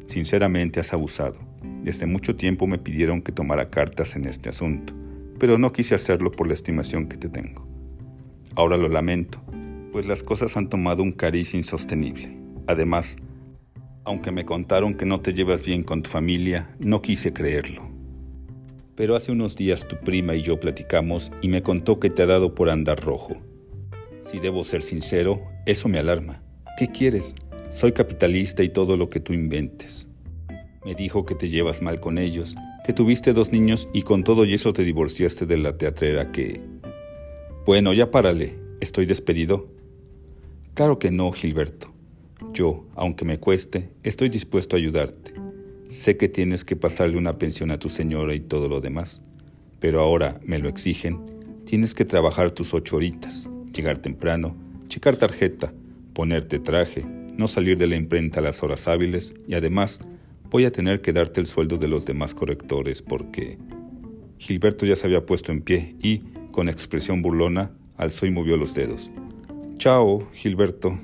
Sinceramente 0.07 0.81
has 0.81 0.93
abusado. 0.93 1.38
Desde 1.83 2.07
mucho 2.07 2.37
tiempo 2.37 2.67
me 2.67 2.79
pidieron 2.79 3.23
que 3.23 3.33
tomara 3.33 3.71
cartas 3.71 4.17
en 4.17 4.26
este 4.26 4.50
asunto, 4.50 4.93
pero 5.38 5.57
no 5.57 5.73
quise 5.73 5.95
hacerlo 5.95 6.31
por 6.31 6.47
la 6.47 6.55
estimación 6.55 7.09
que 7.09 7.17
te 7.17 7.29
tengo. 7.29 7.67
Ahora 8.55 8.76
lo 8.76 8.88
lamento, 8.88 9.40
pues 9.93 10.07
las 10.07 10.23
cosas 10.23 10.57
han 10.57 10.69
tomado 10.69 11.02
un 11.02 11.12
cariz 11.12 11.55
insostenible. 11.55 12.37
Además, 12.67 13.17
aunque 14.05 14.31
me 14.31 14.45
contaron 14.45 14.95
que 14.95 15.07
no 15.07 15.21
te 15.21 15.33
llevas 15.33 15.64
bien 15.64 15.83
con 15.83 16.02
tu 16.02 16.11
familia, 16.11 16.71
no 16.81 17.00
quise 17.00 17.33
creerlo. 17.33 17.89
Pero 19.00 19.16
hace 19.16 19.33
unos 19.33 19.57
días 19.57 19.88
tu 19.88 19.97
prima 19.97 20.35
y 20.35 20.42
yo 20.42 20.61
platicamos 20.61 21.33
y 21.40 21.49
me 21.49 21.62
contó 21.62 21.99
que 21.99 22.11
te 22.11 22.23
ha 22.23 22.26
dado 22.26 22.54
por 22.54 22.69
andar 22.69 23.00
rojo. 23.00 23.35
Si 24.21 24.38
debo 24.40 24.62
ser 24.62 24.83
sincero, 24.83 25.40
eso 25.64 25.88
me 25.88 25.99
alarma. 25.99 26.42
¿Qué 26.76 26.87
quieres? 26.88 27.35
Soy 27.71 27.92
capitalista 27.92 28.62
y 28.62 28.69
todo 28.69 28.99
lo 28.99 29.09
que 29.09 29.19
tú 29.19 29.33
inventes. 29.33 30.07
Me 30.85 30.95
dijo 30.95 31.25
que 31.25 31.35
te 31.35 31.49
llevas 31.49 31.80
mal 31.80 31.99
con 31.99 32.19
ellos, 32.19 32.57
que 32.85 32.92
tuviste 32.92 33.33
dos 33.33 33.52
niños 33.52 33.88
y 33.95 34.02
con 34.02 34.23
todo 34.23 34.45
y 34.45 34.52
eso 34.52 34.75
te 34.75 34.85
divorciaste 34.85 35.47
de 35.47 35.57
la 35.57 35.78
teatrera 35.78 36.30
que... 36.30 36.61
Bueno, 37.64 37.95
ya 37.95 38.11
párale, 38.11 38.59
¿estoy 38.80 39.07
despedido? 39.07 39.66
Claro 40.75 40.99
que 40.99 41.11
no, 41.11 41.33
Gilberto. 41.33 41.90
Yo, 42.52 42.85
aunque 42.97 43.25
me 43.25 43.38
cueste, 43.38 43.88
estoy 44.02 44.28
dispuesto 44.28 44.76
a 44.76 44.78
ayudarte. 44.78 45.33
Sé 45.90 46.16
que 46.16 46.28
tienes 46.28 46.64
que 46.64 46.76
pasarle 46.76 47.18
una 47.18 47.37
pensión 47.37 47.73
a 47.73 47.78
tu 47.80 47.88
señora 47.88 48.32
y 48.32 48.38
todo 48.38 48.68
lo 48.68 48.80
demás, 48.80 49.23
pero 49.80 49.99
ahora 50.00 50.38
me 50.44 50.61
lo 50.61 50.68
exigen. 50.68 51.18
Tienes 51.64 51.97
que 51.97 52.04
trabajar 52.04 52.52
tus 52.52 52.73
ocho 52.75 52.94
horitas, 52.94 53.50
llegar 53.75 53.99
temprano, 53.99 54.56
checar 54.87 55.16
tarjeta, 55.16 55.75
ponerte 56.12 56.61
traje, 56.61 57.04
no 57.37 57.49
salir 57.49 57.76
de 57.76 57.88
la 57.88 57.97
imprenta 57.97 58.38
a 58.38 58.42
las 58.44 58.62
horas 58.62 58.87
hábiles 58.87 59.35
y 59.49 59.54
además 59.54 59.99
voy 60.49 60.64
a 60.64 60.70
tener 60.70 61.00
que 61.00 61.12
darte 61.12 61.40
el 61.40 61.49
sueldo 61.49 61.76
de 61.76 61.88
los 61.88 62.06
demás 62.06 62.37
correctores 62.37 63.02
porque... 63.02 63.59
Gilberto 64.38 64.87
ya 64.87 64.94
se 64.94 65.09
había 65.09 65.26
puesto 65.26 65.50
en 65.50 65.61
pie 65.61 65.97
y, 66.00 66.18
con 66.52 66.68
expresión 66.68 67.20
burlona, 67.20 67.73
alzó 67.97 68.26
y 68.26 68.30
movió 68.30 68.56
los 68.56 68.75
dedos. 68.75 69.11
Chao, 69.78 70.26
Gilberto. 70.32 70.97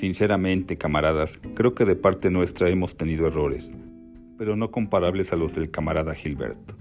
Sinceramente, 0.00 0.78
camaradas, 0.78 1.38
creo 1.54 1.74
que 1.74 1.84
de 1.84 1.94
parte 1.94 2.30
nuestra 2.30 2.70
hemos 2.70 2.96
tenido 2.96 3.26
errores, 3.26 3.70
pero 4.38 4.56
no 4.56 4.70
comparables 4.70 5.30
a 5.34 5.36
los 5.36 5.54
del 5.54 5.70
camarada 5.70 6.14
Gilberto. 6.14 6.74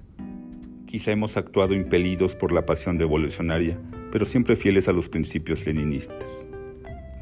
Quizá 0.86 1.12
hemos 1.12 1.36
actuado 1.36 1.74
impelidos 1.74 2.34
por 2.34 2.54
la 2.54 2.66
pasión 2.66 2.98
revolucionaria, 2.98 3.78
pero 4.14 4.24
siempre 4.24 4.56
fieles 4.56 4.88
a 4.88 4.94
los 4.94 5.10
principios 5.10 5.66
leninistas. 5.66 6.48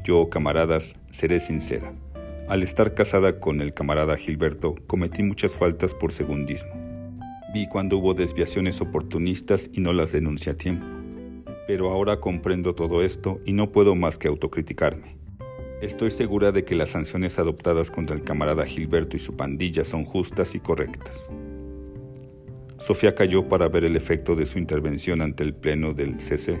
Yo, 0.04 0.30
camaradas, 0.30 0.94
seré 1.10 1.40
sincera. 1.40 1.92
Al 2.46 2.62
estar 2.62 2.94
casada 2.94 3.40
con 3.40 3.60
el 3.60 3.74
camarada 3.74 4.16
Gilberto, 4.16 4.76
cometí 4.86 5.24
muchas 5.24 5.56
faltas 5.56 5.94
por 5.94 6.12
segundismo. 6.12 6.70
Vi 7.52 7.66
cuando 7.66 7.98
hubo 7.98 8.14
desviaciones 8.14 8.80
oportunistas 8.80 9.68
y 9.72 9.80
no 9.80 9.92
las 9.92 10.12
denuncié 10.12 10.52
a 10.52 10.56
tiempo 10.56 10.86
pero 11.68 11.92
ahora 11.92 12.18
comprendo 12.18 12.74
todo 12.74 13.02
esto 13.02 13.42
y 13.44 13.52
no 13.52 13.72
puedo 13.72 13.94
más 13.94 14.16
que 14.16 14.26
autocriticarme. 14.26 15.17
Estoy 15.80 16.10
segura 16.10 16.50
de 16.50 16.64
que 16.64 16.74
las 16.74 16.90
sanciones 16.90 17.38
adoptadas 17.38 17.92
contra 17.92 18.16
el 18.16 18.24
camarada 18.24 18.66
Gilberto 18.66 19.16
y 19.16 19.20
su 19.20 19.36
pandilla 19.36 19.84
son 19.84 20.04
justas 20.04 20.56
y 20.56 20.60
correctas. 20.60 21.30
Sofía 22.80 23.14
cayó 23.14 23.48
para 23.48 23.68
ver 23.68 23.84
el 23.84 23.94
efecto 23.94 24.34
de 24.34 24.46
su 24.46 24.58
intervención 24.58 25.22
ante 25.22 25.44
el 25.44 25.54
pleno 25.54 25.94
del 25.94 26.18
CC, 26.18 26.58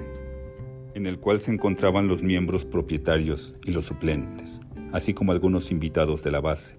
en 0.94 1.06
el 1.06 1.18
cual 1.18 1.40
se 1.40 1.50
encontraban 1.50 2.06
los 2.06 2.22
miembros 2.22 2.64
propietarios 2.64 3.56
y 3.64 3.72
los 3.72 3.86
suplentes, 3.86 4.60
así 4.92 5.14
como 5.14 5.32
algunos 5.32 5.72
invitados 5.72 6.22
de 6.22 6.30
la 6.30 6.40
base. 6.40 6.78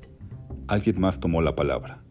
Alguien 0.69 1.01
más 1.01 1.19
tomó 1.19 1.41
la 1.41 1.57
palabra. 1.57 2.03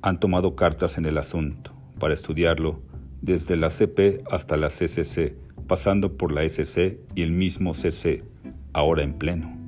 Han 0.00 0.20
tomado 0.20 0.56
cartas 0.56 0.96
en 0.96 1.04
el 1.04 1.18
asunto. 1.18 1.74
Para 1.98 2.14
estudiarlo, 2.14 2.80
desde 3.20 3.56
la 3.56 3.68
CP 3.68 4.22
hasta 4.30 4.56
la 4.56 4.68
CCC, 4.68 5.36
pasando 5.68 6.16
por 6.16 6.32
la 6.32 6.44
SC 6.44 6.98
y 7.14 7.22
el 7.22 7.30
mismo 7.30 7.74
CC, 7.74 8.24
ahora 8.72 9.02
en 9.02 9.14
pleno. 9.14 9.62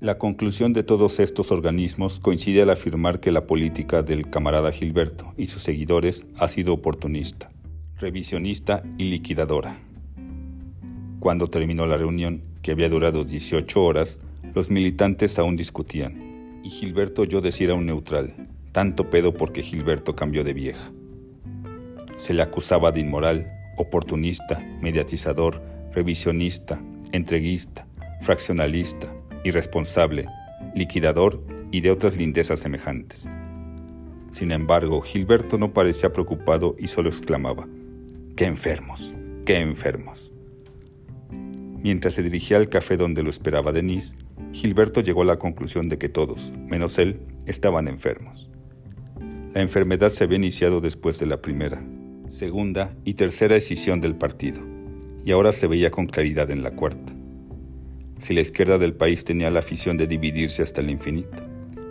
La 0.00 0.16
conclusión 0.16 0.72
de 0.72 0.82
todos 0.82 1.20
estos 1.20 1.52
organismos 1.52 2.20
coincide 2.20 2.62
al 2.62 2.70
afirmar 2.70 3.20
que 3.20 3.32
la 3.32 3.46
política 3.46 4.02
del 4.02 4.30
camarada 4.30 4.72
Gilberto 4.72 5.34
y 5.36 5.46
sus 5.46 5.62
seguidores 5.62 6.26
ha 6.38 6.48
sido 6.48 6.72
oportunista, 6.72 7.50
revisionista 7.98 8.82
y 8.96 9.10
liquidadora. 9.10 9.78
Cuando 11.18 11.48
terminó 11.48 11.84
la 11.84 11.98
reunión, 11.98 12.42
que 12.62 12.70
había 12.70 12.88
durado 12.88 13.24
18 13.24 13.82
horas, 13.82 14.20
los 14.54 14.70
militantes 14.70 15.38
aún 15.38 15.54
discutían, 15.54 16.60
y 16.64 16.70
Gilberto 16.70 17.22
oyó 17.22 17.42
decir 17.42 17.70
a 17.70 17.74
un 17.74 17.84
neutral, 17.84 18.48
tanto 18.72 19.10
pedo 19.10 19.34
porque 19.34 19.62
Gilberto 19.62 20.16
cambió 20.16 20.44
de 20.44 20.54
vieja. 20.54 20.90
Se 22.16 22.32
le 22.32 22.40
acusaba 22.42 22.90
de 22.90 23.00
inmoral, 23.00 23.52
oportunista, 23.76 24.60
mediatizador, 24.80 25.62
revisionista, 25.92 26.80
entreguista, 27.12 27.86
fraccionalista, 28.20 29.14
irresponsable, 29.44 30.26
liquidador 30.74 31.42
y 31.70 31.80
de 31.80 31.90
otras 31.90 32.16
lindezas 32.16 32.60
semejantes. 32.60 33.28
Sin 34.30 34.52
embargo, 34.52 35.00
Gilberto 35.00 35.58
no 35.58 35.72
parecía 35.72 36.12
preocupado 36.12 36.76
y 36.78 36.86
solo 36.86 37.08
exclamaba, 37.08 37.66
¡Qué 38.36 38.44
enfermos! 38.44 39.12
¡Qué 39.44 39.58
enfermos! 39.58 40.32
Mientras 41.82 42.14
se 42.14 42.22
dirigía 42.22 42.58
al 42.58 42.68
café 42.68 42.96
donde 42.96 43.22
lo 43.22 43.30
esperaba 43.30 43.72
Denise, 43.72 44.16
Gilberto 44.52 45.00
llegó 45.00 45.22
a 45.22 45.26
la 45.26 45.38
conclusión 45.38 45.88
de 45.88 45.98
que 45.98 46.08
todos, 46.08 46.52
menos 46.66 46.98
él, 46.98 47.20
estaban 47.46 47.88
enfermos. 47.88 48.50
La 49.54 49.62
enfermedad 49.62 50.10
se 50.10 50.24
había 50.24 50.36
iniciado 50.36 50.80
después 50.80 51.18
de 51.18 51.26
la 51.26 51.40
primera, 51.40 51.82
segunda 52.28 52.94
y 53.04 53.14
tercera 53.14 53.54
decisión 53.54 54.00
del 54.00 54.14
partido, 54.14 54.60
y 55.24 55.32
ahora 55.32 55.52
se 55.52 55.66
veía 55.66 55.90
con 55.90 56.06
claridad 56.06 56.50
en 56.50 56.62
la 56.62 56.70
cuarta. 56.72 57.12
Si 58.18 58.34
la 58.34 58.40
izquierda 58.40 58.78
del 58.78 58.94
país 58.94 59.24
tenía 59.24 59.50
la 59.50 59.60
afición 59.60 59.96
de 59.96 60.06
dividirse 60.06 60.62
hasta 60.62 60.80
el 60.80 60.90
infinito, 60.90 61.42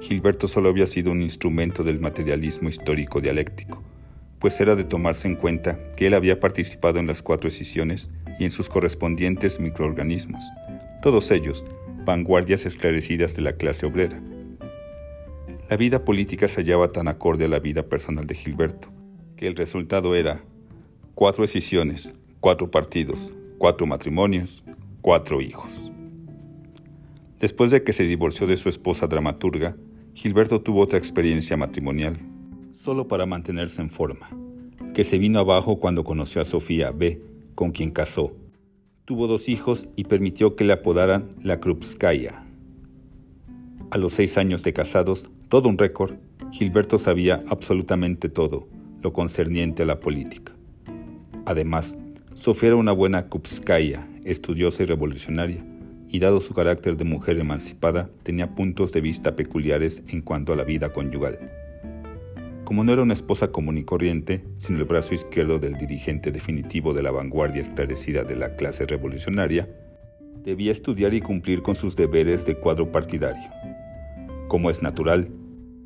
Gilberto 0.01 0.47
solo 0.47 0.69
había 0.69 0.87
sido 0.87 1.11
un 1.11 1.21
instrumento 1.21 1.83
del 1.83 1.99
materialismo 1.99 2.69
histórico 2.69 3.19
dialéctico, 3.19 3.83
pues 4.39 4.59
era 4.61 4.75
de 4.75 4.83
tomarse 4.83 5.27
en 5.27 5.35
cuenta 5.35 5.79
que 5.95 6.07
él 6.07 6.13
había 6.13 6.39
participado 6.39 6.99
en 6.99 7.07
las 7.07 7.21
cuatro 7.21 7.47
escisiones 7.47 8.09
y 8.39 8.45
en 8.45 8.51
sus 8.51 8.69
correspondientes 8.69 9.59
microorganismos, 9.59 10.43
todos 11.01 11.31
ellos 11.31 11.65
vanguardias 12.05 12.65
esclarecidas 12.65 13.35
de 13.35 13.41
la 13.41 13.53
clase 13.53 13.85
obrera. 13.85 14.21
La 15.69 15.77
vida 15.77 16.03
política 16.05 16.47
se 16.47 16.61
hallaba 16.61 16.91
tan 16.91 17.07
acorde 17.07 17.45
a 17.45 17.49
la 17.49 17.59
vida 17.59 17.83
personal 17.83 18.25
de 18.25 18.35
Gilberto, 18.35 18.89
que 19.35 19.47
el 19.47 19.55
resultado 19.55 20.15
era 20.15 20.41
cuatro 21.13 21.43
escisiones, 21.43 22.15
cuatro 22.39 22.71
partidos, 22.71 23.33
cuatro 23.57 23.85
matrimonios, 23.85 24.63
cuatro 25.01 25.41
hijos. 25.41 25.91
Después 27.39 27.71
de 27.71 27.83
que 27.83 27.93
se 27.93 28.03
divorció 28.03 28.47
de 28.47 28.57
su 28.57 28.69
esposa 28.69 29.07
dramaturga, 29.07 29.75
Gilberto 30.13 30.61
tuvo 30.61 30.81
otra 30.81 30.99
experiencia 30.99 31.57
matrimonial, 31.57 32.17
solo 32.71 33.07
para 33.07 33.25
mantenerse 33.25 33.81
en 33.81 33.89
forma, 33.89 34.29
que 34.93 35.03
se 35.03 35.17
vino 35.17 35.39
abajo 35.39 35.79
cuando 35.79 36.03
conoció 36.03 36.41
a 36.41 36.45
Sofía 36.45 36.91
B., 36.91 37.21
con 37.55 37.71
quien 37.71 37.91
casó. 37.91 38.33
Tuvo 39.05 39.27
dos 39.27 39.49
hijos 39.49 39.89
y 39.95 40.05
permitió 40.05 40.55
que 40.55 40.63
le 40.63 40.73
apodaran 40.73 41.29
la 41.41 41.59
Krupskaya. 41.59 42.45
A 43.91 43.97
los 43.97 44.13
seis 44.13 44.37
años 44.37 44.63
de 44.63 44.71
casados, 44.71 45.29
todo 45.49 45.67
un 45.67 45.77
récord, 45.77 46.15
Gilberto 46.51 46.97
sabía 46.97 47.43
absolutamente 47.49 48.29
todo 48.29 48.67
lo 49.01 49.13
concerniente 49.13 49.83
a 49.83 49.85
la 49.85 49.99
política. 49.99 50.53
Además, 51.45 51.97
Sofía 52.39 52.69
era 52.69 52.77
una 52.77 52.93
buena 52.93 53.27
Krupskaya, 53.27 54.07
estudiosa 54.23 54.83
y 54.83 54.85
revolucionaria, 54.85 55.57
y 56.07 56.19
dado 56.19 56.39
su 56.39 56.53
carácter 56.53 56.95
de 56.95 57.03
mujer 57.03 57.37
emancipada, 57.37 58.09
tenía 58.23 58.55
puntos 58.55 58.93
de 58.93 59.01
vista 59.01 59.35
peculiares 59.35 60.03
en 60.07 60.21
cuanto 60.21 60.53
a 60.53 60.55
la 60.55 60.63
vida 60.63 60.93
conyugal. 60.93 61.37
Como 62.63 62.85
no 62.85 62.93
era 62.93 63.01
una 63.01 63.11
esposa 63.11 63.51
común 63.51 63.77
y 63.77 63.83
corriente, 63.83 64.45
sino 64.55 64.79
el 64.79 64.85
brazo 64.85 65.15
izquierdo 65.15 65.59
del 65.59 65.73
dirigente 65.73 66.31
definitivo 66.31 66.93
de 66.93 67.03
la 67.03 67.11
vanguardia 67.11 67.59
esclarecida 67.59 68.23
de 68.23 68.37
la 68.37 68.55
clase 68.55 68.85
revolucionaria, 68.85 69.67
debía 70.41 70.71
estudiar 70.71 71.13
y 71.13 71.19
cumplir 71.19 71.61
con 71.61 71.75
sus 71.75 71.97
deberes 71.97 72.45
de 72.45 72.55
cuadro 72.55 72.89
partidario. 72.89 73.49
Como 74.47 74.69
es 74.69 74.81
natural, 74.81 75.27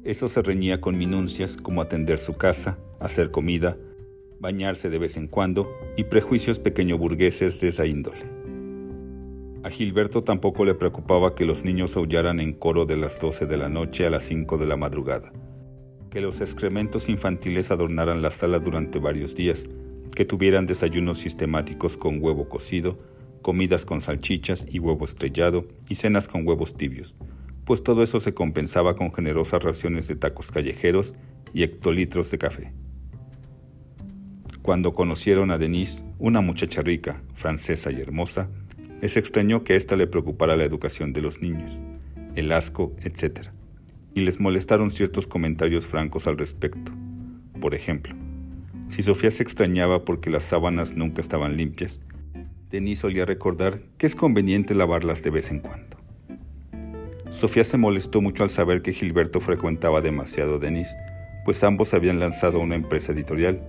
eso 0.04 0.30
se 0.30 0.44
reñía 0.44 0.82
con 0.82 1.00
minuncias 1.00 1.58
como 1.58 1.82
atender 1.82 2.20
su 2.20 2.36
casa, 2.36 2.78
hacer 3.00 3.32
comida, 3.32 3.76
bañarse 4.44 4.90
de 4.90 5.00
vez 5.00 5.16
en 5.16 5.28
cuando 5.28 5.72
y 5.96 6.04
prejuicios 6.04 6.60
pequeño 6.60 6.98
burgueses 6.98 7.62
de 7.62 7.70
esa 7.70 7.86
índole. 7.86 8.26
A 9.64 9.70
Gilberto 9.70 10.26
tampoco 10.26 10.66
le 10.66 10.76
preocupaba 10.76 11.34
que 11.34 11.46
los 11.46 11.64
niños 11.64 11.96
aullaran 11.96 12.42
en 12.42 12.52
coro 12.52 12.86
de 12.86 12.98
las 12.98 13.18
12 13.22 13.46
de 13.46 13.56
la 13.56 13.70
noche 13.70 14.06
a 14.06 14.10
las 14.10 14.26
5 14.26 14.58
de 14.58 14.68
la 14.68 14.76
madrugada, 14.76 15.32
que 16.12 16.20
los 16.20 16.42
excrementos 16.42 17.08
infantiles 17.08 17.72
adornaran 17.72 18.22
la 18.22 18.32
sala 18.32 18.60
durante 18.60 19.00
varios 19.00 19.34
días, 19.34 19.66
que 20.14 20.26
tuvieran 20.26 20.66
desayunos 20.66 21.20
sistemáticos 21.20 21.96
con 21.96 22.22
huevo 22.22 22.50
cocido, 22.50 23.00
comidas 23.42 23.86
con 23.86 24.02
salchichas 24.02 24.66
y 24.70 24.80
huevo 24.80 25.06
estrellado 25.06 25.66
y 25.88 25.96
cenas 25.96 26.28
con 26.28 26.46
huevos 26.46 26.76
tibios, 26.76 27.16
pues 27.66 27.82
todo 27.82 28.04
eso 28.04 28.20
se 28.20 28.34
compensaba 28.34 28.98
con 28.98 29.14
generosas 29.14 29.64
raciones 29.64 30.10
de 30.10 30.18
tacos 30.18 30.52
callejeros 30.52 31.16
y 31.54 31.64
hectolitros 31.64 32.30
de 32.30 32.38
café. 32.38 32.83
Cuando 34.64 34.96
conocieron 34.96 35.52
a 35.52 35.58
Denise, 35.58 36.02
una 36.20 36.40
muchacha 36.40 36.82
rica, 36.82 37.22
francesa 37.36 37.92
y 37.92 38.00
hermosa, 38.00 38.48
les 39.02 39.18
extrañó 39.18 39.66
que 39.66 39.76
ésta 39.76 39.98
le 39.98 40.08
preocupara 40.08 40.56
la 40.56 40.64
educación 40.64 41.12
de 41.12 41.22
los 41.22 41.42
niños, 41.42 41.78
el 42.36 42.50
asco, 42.50 42.96
etc. 43.02 43.50
Y 44.16 44.22
les 44.22 44.40
molestaron 44.40 44.90
ciertos 44.90 45.28
comentarios 45.28 45.86
francos 45.86 46.28
al 46.28 46.38
respecto. 46.38 46.94
Por 47.60 47.76
ejemplo, 47.76 48.16
si 48.88 49.04
Sofía 49.04 49.32
se 49.32 49.44
extrañaba 49.44 50.06
porque 50.06 50.30
las 50.30 50.44
sábanas 50.44 50.96
nunca 50.96 51.20
estaban 51.20 51.58
limpias, 51.58 52.02
Denis 52.72 53.00
solía 53.00 53.26
recordar 53.26 53.82
que 53.98 54.06
es 54.06 54.16
conveniente 54.16 54.74
lavarlas 54.74 55.24
de 55.24 55.30
vez 55.30 55.52
en 55.52 55.60
cuando. 55.60 55.98
Sofía 57.32 57.66
se 57.66 57.76
molestó 57.76 58.22
mucho 58.22 58.44
al 58.44 58.50
saber 58.50 58.82
que 58.82 58.94
Gilberto 58.94 59.42
frecuentaba 59.42 60.00
demasiado 60.00 60.56
a 60.56 60.60
Denis, 60.60 60.96
pues 61.44 61.62
ambos 61.66 61.94
habían 61.94 62.22
lanzado 62.22 62.60
una 62.60 62.76
empresa 62.76 63.12
editorial, 63.12 63.60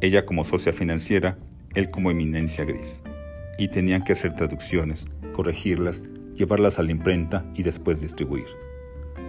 ella 0.00 0.26
como 0.26 0.44
socia 0.44 0.72
financiera, 0.72 1.38
él 1.74 1.90
como 1.90 2.10
eminencia 2.10 2.64
gris 2.64 3.02
y 3.58 3.68
tenían 3.68 4.04
que 4.04 4.12
hacer 4.12 4.34
traducciones, 4.36 5.06
corregirlas, 5.32 6.04
llevarlas 6.34 6.78
a 6.78 6.82
la 6.82 6.90
imprenta 6.90 7.44
y 7.54 7.62
después 7.62 8.00
distribuir. 8.00 8.46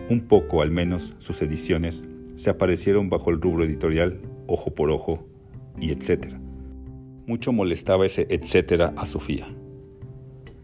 Un 0.09 0.27
poco 0.27 0.61
al 0.61 0.71
menos 0.71 1.13
sus 1.19 1.41
ediciones 1.41 2.03
se 2.35 2.49
aparecieron 2.49 3.09
bajo 3.09 3.29
el 3.29 3.41
rubro 3.41 3.63
editorial 3.63 4.19
ojo 4.47 4.73
por 4.73 4.91
ojo 4.91 5.27
y 5.79 5.91
etcétera. 5.91 6.39
Mucho 7.25 7.51
molestaba 7.51 8.05
ese 8.05 8.27
etcétera 8.29 8.93
a 8.95 9.05
Sofía. 9.05 9.47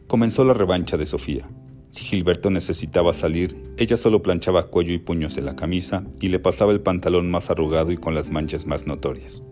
Comenzó 0.08 0.44
la 0.44 0.54
revancha 0.54 0.98
de 0.98 1.06
Sofía. 1.06 1.50
Si 1.90 2.04
Gilberto 2.06 2.50
necesitaba 2.50 3.14
salir, 3.14 3.56
ella 3.78 3.98
solo 3.98 4.24
planchaba 4.24 4.68
cuello 4.70 4.94
y 4.94 4.98
puños 4.98 5.36
de 5.36 5.42
la 5.42 5.56
camisa 5.56 6.04
y 6.20 6.30
le 6.30 6.40
pasaba 6.40 6.72
el 6.72 6.82
pantalón 6.82 7.30
más 7.30 7.50
arrugado 7.50 7.92
y 7.92 7.98
con 7.98 8.16
las 8.16 8.30
manchas 8.30 8.66
más 8.66 8.88
notorias. 8.88 9.44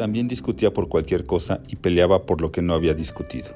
También 0.00 0.28
discutía 0.28 0.72
por 0.72 0.88
cualquier 0.88 1.26
cosa 1.26 1.60
y 1.68 1.76
peleaba 1.76 2.24
por 2.24 2.40
lo 2.40 2.50
que 2.50 2.62
no 2.62 2.72
había 2.72 2.94
discutido. 2.94 3.50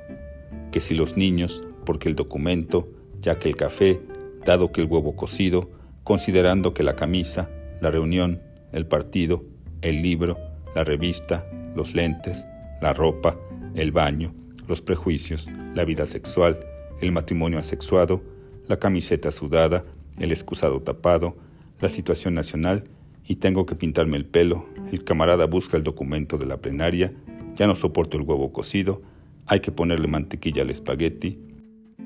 Que 0.72 0.78
si 0.78 0.92
los 0.92 1.16
niños, 1.16 1.64
porque 1.86 2.06
el 2.06 2.16
documento, 2.16 2.86
ya 3.18 3.38
que 3.38 3.48
el 3.48 3.56
café, 3.56 3.98
dado 4.44 4.70
que 4.70 4.82
el 4.82 4.86
huevo 4.86 5.16
cocido, 5.16 5.70
considerando 6.02 6.74
que 6.74 6.82
la 6.82 6.96
camisa, 6.96 7.48
la 7.80 7.90
reunión, 7.90 8.42
el 8.72 8.84
partido, 8.84 9.42
el 9.80 10.02
libro, 10.02 10.36
la 10.74 10.84
revista, 10.84 11.48
los 11.74 11.94
lentes, 11.94 12.44
la 12.82 12.92
ropa, 12.92 13.38
el 13.74 13.90
baño, 13.90 14.34
los 14.68 14.82
prejuicios, 14.82 15.48
la 15.74 15.86
vida 15.86 16.04
sexual, 16.04 16.60
el 17.00 17.10
matrimonio 17.10 17.58
asexuado, 17.58 18.20
la 18.68 18.78
camiseta 18.78 19.30
sudada, 19.30 19.86
el 20.18 20.30
excusado 20.30 20.82
tapado, 20.82 21.38
la 21.80 21.88
situación 21.88 22.34
nacional 22.34 22.84
y 23.26 23.36
tengo 23.36 23.66
que 23.66 23.74
pintarme 23.74 24.16
el 24.16 24.26
pelo, 24.26 24.66
el 24.92 25.04
camarada 25.04 25.46
busca 25.46 25.76
el 25.76 25.84
documento 25.84 26.36
de 26.38 26.46
la 26.46 26.58
plenaria, 26.58 27.12
ya 27.56 27.66
no 27.66 27.74
soporto 27.74 28.16
el 28.16 28.24
huevo 28.24 28.52
cocido, 28.52 29.02
hay 29.46 29.60
que 29.60 29.72
ponerle 29.72 30.08
mantequilla 30.08 30.62
al 30.62 30.70
espagueti, 30.70 31.38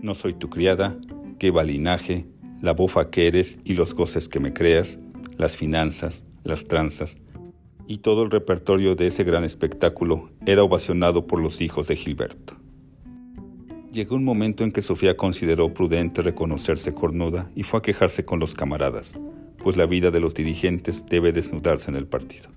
no 0.02 0.14
soy 0.14 0.34
tu 0.34 0.48
criada, 0.48 0.96
qué 1.38 1.50
balinaje, 1.50 2.26
la 2.60 2.72
bofa 2.72 3.10
que 3.10 3.26
eres 3.26 3.58
y 3.64 3.74
los 3.74 3.94
goces 3.94 4.28
que 4.28 4.40
me 4.40 4.52
creas, 4.52 4.98
las 5.36 5.56
finanzas, 5.56 6.24
las 6.44 6.66
tranzas, 6.66 7.18
y 7.86 7.98
todo 7.98 8.22
el 8.22 8.30
repertorio 8.30 8.94
de 8.94 9.06
ese 9.06 9.24
gran 9.24 9.44
espectáculo 9.44 10.30
era 10.44 10.62
ovacionado 10.62 11.26
por 11.26 11.40
los 11.40 11.60
hijos 11.60 11.88
de 11.88 11.96
Gilberto. 11.96 12.54
Llegó 13.92 14.16
un 14.16 14.24
momento 14.24 14.64
en 14.64 14.72
que 14.72 14.82
Sofía 14.82 15.16
consideró 15.16 15.72
prudente 15.72 16.20
reconocerse 16.20 16.92
cornuda 16.92 17.50
y 17.54 17.62
fue 17.62 17.78
a 17.78 17.82
quejarse 17.82 18.24
con 18.24 18.38
los 18.38 18.54
camaradas, 18.54 19.18
pues 19.62 19.76
la 19.76 19.86
vida 19.86 20.10
de 20.10 20.20
los 20.20 20.34
dirigentes 20.34 21.04
debe 21.06 21.32
desnudarse 21.32 21.90
en 21.90 21.96
el 21.96 22.06
partido. 22.06 22.50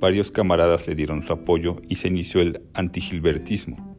Varios 0.00 0.30
camaradas 0.30 0.86
le 0.86 0.94
dieron 0.94 1.22
su 1.22 1.32
apoyo 1.32 1.76
y 1.88 1.96
se 1.96 2.08
inició 2.08 2.40
el 2.40 2.62
antigilbertismo. 2.74 3.96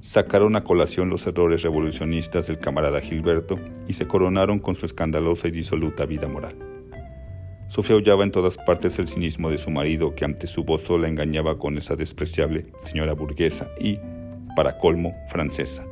sacaron 0.00 0.56
a 0.56 0.64
colación 0.64 1.10
los 1.10 1.26
errores 1.26 1.62
revolucionistas 1.62 2.46
del 2.46 2.58
camarada 2.58 3.00
Gilberto 3.00 3.58
y 3.86 3.92
se 3.92 4.08
coronaron 4.08 4.58
con 4.58 4.74
su 4.74 4.86
escandalosa 4.86 5.48
y 5.48 5.50
disoluta 5.50 6.06
vida 6.06 6.26
moral. 6.26 6.56
Sofía 7.68 7.96
hollaba 7.96 8.24
en 8.24 8.32
todas 8.32 8.56
partes 8.56 8.98
el 8.98 9.06
cinismo 9.06 9.50
de 9.50 9.58
su 9.58 9.70
marido 9.70 10.14
que 10.14 10.24
ante 10.24 10.48
su 10.48 10.64
voz 10.64 10.82
sola 10.82 11.06
engañaba 11.06 11.58
con 11.58 11.78
esa 11.78 11.94
despreciable 11.94 12.66
señora 12.80 13.12
burguesa 13.12 13.68
y, 13.78 13.98
para 14.56 14.78
colmo, 14.78 15.14
francesa. 15.28 15.86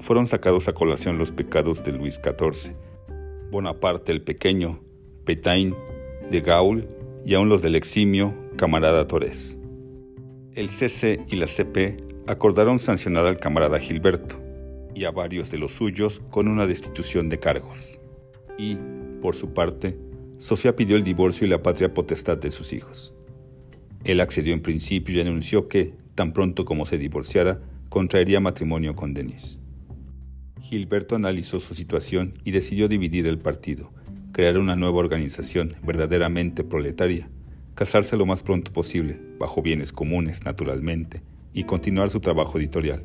Fueron 0.00 0.26
sacados 0.26 0.68
a 0.68 0.72
colación 0.72 1.18
los 1.18 1.30
pecados 1.30 1.84
de 1.84 1.92
Luis 1.92 2.20
XIV, 2.24 2.74
Bonaparte 3.52 4.12
el 4.12 4.22
Pequeño, 4.22 4.80
Petain, 5.26 5.74
de 6.30 6.40
Gaul 6.40 6.88
y 7.26 7.34
aún 7.34 7.50
los 7.50 7.60
del 7.60 7.74
eximio 7.74 8.34
camarada 8.56 9.06
Torres. 9.06 9.58
El 10.54 10.70
CC 10.70 11.18
y 11.28 11.36
la 11.36 11.46
CP 11.46 11.98
acordaron 12.26 12.78
sancionar 12.78 13.26
al 13.26 13.38
camarada 13.38 13.78
Gilberto 13.78 14.40
y 14.94 15.04
a 15.04 15.10
varios 15.10 15.50
de 15.50 15.58
los 15.58 15.72
suyos 15.72 16.22
con 16.30 16.48
una 16.48 16.66
destitución 16.66 17.28
de 17.28 17.40
cargos. 17.40 18.00
Y, 18.56 18.78
por 19.20 19.36
su 19.36 19.52
parte, 19.52 19.98
Sofía 20.38 20.74
pidió 20.74 20.96
el 20.96 21.04
divorcio 21.04 21.46
y 21.46 21.50
la 21.50 21.62
patria 21.62 21.92
potestad 21.92 22.38
de 22.38 22.50
sus 22.50 22.72
hijos. 22.72 23.14
Él 24.04 24.22
accedió 24.22 24.54
en 24.54 24.62
principio 24.62 25.14
y 25.14 25.20
anunció 25.20 25.68
que, 25.68 25.92
tan 26.14 26.32
pronto 26.32 26.64
como 26.64 26.86
se 26.86 26.96
divorciara, 26.96 27.60
contraería 27.90 28.40
matrimonio 28.40 28.96
con 28.96 29.12
Denise. 29.12 29.61
Gilberto 30.62 31.16
analizó 31.16 31.58
su 31.58 31.74
situación 31.74 32.34
y 32.44 32.52
decidió 32.52 32.86
dividir 32.88 33.26
el 33.26 33.38
partido, 33.38 33.92
crear 34.30 34.58
una 34.58 34.76
nueva 34.76 34.98
organización 34.98 35.74
verdaderamente 35.84 36.62
proletaria, 36.62 37.28
casarse 37.74 38.16
lo 38.16 38.26
más 38.26 38.44
pronto 38.44 38.72
posible, 38.72 39.20
bajo 39.38 39.60
bienes 39.60 39.92
comunes, 39.92 40.44
naturalmente, 40.44 41.20
y 41.52 41.64
continuar 41.64 42.10
su 42.10 42.20
trabajo 42.20 42.58
editorial. 42.58 43.04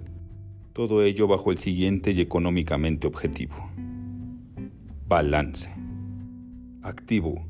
Todo 0.73 1.03
ello 1.03 1.27
bajo 1.27 1.51
el 1.51 1.57
siguiente 1.57 2.11
y 2.11 2.21
económicamente 2.21 3.07
objetivo. 3.07 3.55
Balance. 5.07 5.73
Activo. 6.83 7.43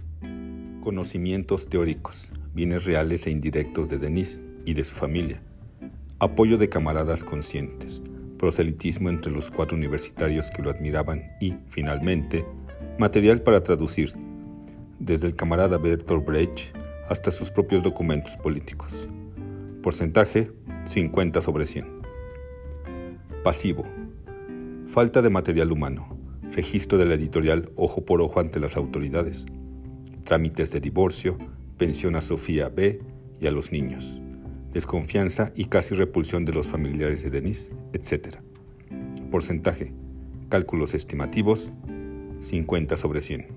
Conocimientos 0.80 1.68
teóricos, 1.68 2.32
bienes 2.54 2.86
reales 2.86 3.28
e 3.28 3.32
indirectos 3.32 3.90
de 3.90 3.98
Denise 3.98 4.42
y 4.66 4.74
de 4.74 4.86
su 4.86 4.96
familia. 4.96 5.44
Apoyo 6.20 6.58
de 6.58 6.70
camaradas 6.70 7.26
conscientes. 7.26 8.02
Proselitismo 8.38 9.10
entre 9.10 9.32
los 9.32 9.50
cuatro 9.52 9.78
universitarios 9.78 10.52
que 10.52 10.62
lo 10.62 10.70
admiraban 10.70 11.32
y, 11.42 11.56
finalmente, 11.70 12.46
material 12.98 13.42
para 13.42 13.62
traducir, 13.62 14.14
desde 15.00 15.28
el 15.28 15.36
camarada 15.36 15.78
Bertolt 15.78 16.26
Brecht 16.26 16.76
hasta 17.10 17.32
sus 17.32 17.50
propios 17.50 17.84
documentos 17.84 18.38
políticos. 18.38 19.08
Porcentaje 19.82 20.52
50 20.86 21.42
sobre 21.42 21.66
100. 21.66 21.86
Pasivo. 23.44 23.86
Falta 24.88 25.22
de 25.22 25.30
material 25.30 25.72
humano. 25.72 26.18
Registro 26.52 26.98
de 26.98 27.06
la 27.06 27.16
editorial 27.16 27.70
ojo 27.76 28.04
por 28.06 28.22
ojo 28.22 28.40
ante 28.40 28.60
las 28.60 28.78
autoridades. 28.78 29.46
Trámites 30.26 30.72
de 30.72 30.80
divorcio, 30.80 31.38
pensión 31.78 32.16
a 32.16 32.22
Sofía 32.22 32.70
B 32.70 33.00
y 33.40 33.48
a 33.48 33.52
los 33.52 33.72
niños. 33.72 34.22
Desconfianza 34.72 35.52
y 35.56 35.66
casi 35.66 35.96
repulsión 35.96 36.46
de 36.46 36.54
los 36.54 36.68
familiares 36.68 37.24
de 37.24 37.30
Denise, 37.30 37.74
etc. 37.94 38.38
Porcentaje. 39.32 39.94
Cálculos 40.50 40.94
estimativos 40.94 41.74
50 42.40 42.98
sobre 42.98 43.22
100. 43.22 43.48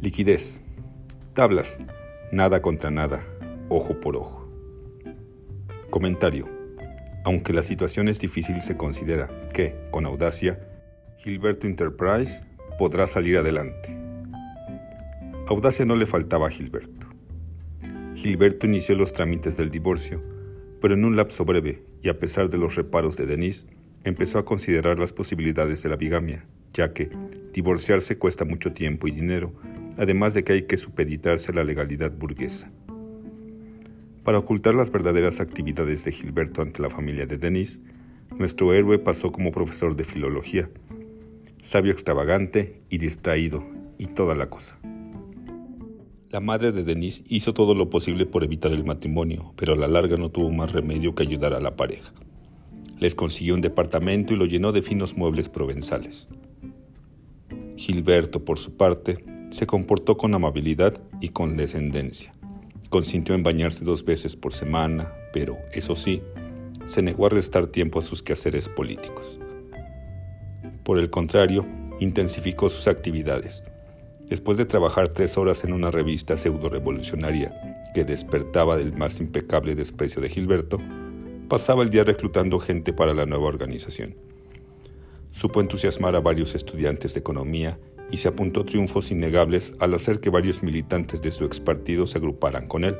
Liquidez. 0.00 0.60
Tablas. 1.34 1.78
Nada 2.30 2.62
contra 2.62 2.90
nada. 2.90 3.24
Ojo 3.68 4.00
por 4.00 4.16
ojo. 4.16 4.48
Comentario. 5.90 6.48
Aunque 7.24 7.52
la 7.52 7.62
situación 7.62 8.08
es 8.08 8.18
difícil, 8.18 8.62
se 8.62 8.76
considera 8.76 9.30
que, 9.52 9.76
con 9.90 10.06
audacia, 10.06 10.58
Gilberto 11.18 11.66
Enterprise 11.66 12.42
podrá 12.78 13.06
salir 13.06 13.38
adelante. 13.38 13.96
Audacia 15.46 15.84
no 15.84 15.94
le 15.94 16.06
faltaba 16.06 16.48
a 16.48 16.50
Gilberto. 16.50 17.11
Gilberto 18.22 18.68
inició 18.68 18.94
los 18.94 19.12
trámites 19.12 19.56
del 19.56 19.68
divorcio, 19.68 20.22
pero 20.80 20.94
en 20.94 21.04
un 21.04 21.16
lapso 21.16 21.44
breve 21.44 21.82
y 22.04 22.08
a 22.08 22.20
pesar 22.20 22.48
de 22.50 22.56
los 22.56 22.76
reparos 22.76 23.16
de 23.16 23.26
Denise, 23.26 23.66
empezó 24.04 24.38
a 24.38 24.44
considerar 24.44 24.96
las 24.96 25.12
posibilidades 25.12 25.82
de 25.82 25.88
la 25.88 25.96
bigamia, 25.96 26.46
ya 26.72 26.92
que 26.92 27.10
divorciarse 27.52 28.18
cuesta 28.18 28.44
mucho 28.44 28.72
tiempo 28.72 29.08
y 29.08 29.10
dinero, 29.10 29.52
además 29.96 30.34
de 30.34 30.44
que 30.44 30.52
hay 30.52 30.62
que 30.68 30.76
supeditarse 30.76 31.50
a 31.50 31.56
la 31.56 31.64
legalidad 31.64 32.12
burguesa. 32.12 32.70
Para 34.22 34.38
ocultar 34.38 34.76
las 34.76 34.92
verdaderas 34.92 35.40
actividades 35.40 36.04
de 36.04 36.12
Gilberto 36.12 36.62
ante 36.62 36.80
la 36.80 36.90
familia 36.90 37.26
de 37.26 37.38
Denis, 37.38 37.80
nuestro 38.38 38.72
héroe 38.72 39.00
pasó 39.00 39.32
como 39.32 39.50
profesor 39.50 39.96
de 39.96 40.04
filología, 40.04 40.70
sabio 41.60 41.90
extravagante 41.90 42.82
y 42.88 42.98
distraído, 42.98 43.64
y 43.98 44.06
toda 44.06 44.36
la 44.36 44.48
cosa. 44.48 44.78
La 46.32 46.40
madre 46.40 46.72
de 46.72 46.82
Denis 46.82 47.22
hizo 47.28 47.52
todo 47.52 47.74
lo 47.74 47.90
posible 47.90 48.24
por 48.24 48.42
evitar 48.42 48.72
el 48.72 48.86
matrimonio, 48.86 49.52
pero 49.54 49.74
a 49.74 49.76
la 49.76 49.86
larga 49.86 50.16
no 50.16 50.30
tuvo 50.30 50.50
más 50.50 50.72
remedio 50.72 51.14
que 51.14 51.24
ayudar 51.24 51.52
a 51.52 51.60
la 51.60 51.76
pareja. 51.76 52.10
Les 52.98 53.14
consiguió 53.14 53.54
un 53.54 53.60
departamento 53.60 54.32
y 54.32 54.38
lo 54.38 54.46
llenó 54.46 54.72
de 54.72 54.80
finos 54.80 55.14
muebles 55.14 55.50
provenzales. 55.50 56.30
Gilberto, 57.76 58.46
por 58.46 58.58
su 58.58 58.74
parte, 58.78 59.22
se 59.50 59.66
comportó 59.66 60.16
con 60.16 60.32
amabilidad 60.32 60.98
y 61.20 61.28
con 61.28 61.54
descendencia. 61.54 62.32
Consintió 62.88 63.34
en 63.34 63.42
bañarse 63.42 63.84
dos 63.84 64.02
veces 64.02 64.34
por 64.34 64.54
semana, 64.54 65.12
pero, 65.34 65.58
eso 65.74 65.94
sí, 65.94 66.22
se 66.86 67.02
negó 67.02 67.26
a 67.26 67.28
restar 67.28 67.66
tiempo 67.66 67.98
a 67.98 68.02
sus 68.02 68.22
quehaceres 68.22 68.70
políticos. 68.70 69.38
Por 70.82 70.98
el 70.98 71.10
contrario, 71.10 71.66
intensificó 72.00 72.70
sus 72.70 72.88
actividades. 72.88 73.62
Después 74.32 74.56
de 74.56 74.64
trabajar 74.64 75.10
tres 75.10 75.36
horas 75.36 75.62
en 75.62 75.74
una 75.74 75.90
revista 75.90 76.38
pseudo-revolucionaria 76.38 77.52
que 77.92 78.02
despertaba 78.02 78.78
del 78.78 78.94
más 78.94 79.20
impecable 79.20 79.74
desprecio 79.74 80.22
de 80.22 80.30
Gilberto, 80.30 80.78
pasaba 81.50 81.82
el 81.82 81.90
día 81.90 82.02
reclutando 82.02 82.58
gente 82.58 82.94
para 82.94 83.12
la 83.12 83.26
nueva 83.26 83.48
organización. 83.48 84.14
Supo 85.32 85.60
entusiasmar 85.60 86.16
a 86.16 86.20
varios 86.20 86.54
estudiantes 86.54 87.12
de 87.12 87.20
economía 87.20 87.78
y 88.10 88.16
se 88.16 88.28
apuntó 88.28 88.64
triunfos 88.64 89.10
innegables 89.10 89.74
al 89.80 89.92
hacer 89.92 90.18
que 90.18 90.30
varios 90.30 90.62
militantes 90.62 91.20
de 91.20 91.30
su 91.30 91.44
ex 91.44 91.60
partido 91.60 92.06
se 92.06 92.16
agruparan 92.16 92.68
con 92.68 92.84
él. 92.84 92.96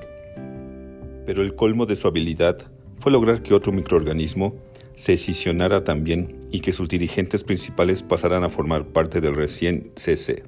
Pero 1.24 1.40
el 1.40 1.54
colmo 1.54 1.86
de 1.86 1.96
su 1.96 2.08
habilidad 2.08 2.58
fue 2.98 3.10
lograr 3.10 3.42
que 3.42 3.54
otro 3.54 3.72
microorganismo 3.72 4.56
se 4.94 5.14
escisionara 5.14 5.82
también 5.82 6.40
y 6.50 6.60
que 6.60 6.72
sus 6.72 6.90
dirigentes 6.90 7.42
principales 7.42 8.02
pasaran 8.02 8.44
a 8.44 8.50
formar 8.50 8.88
parte 8.88 9.22
del 9.22 9.34
recién 9.34 9.92
CC. 9.96 10.42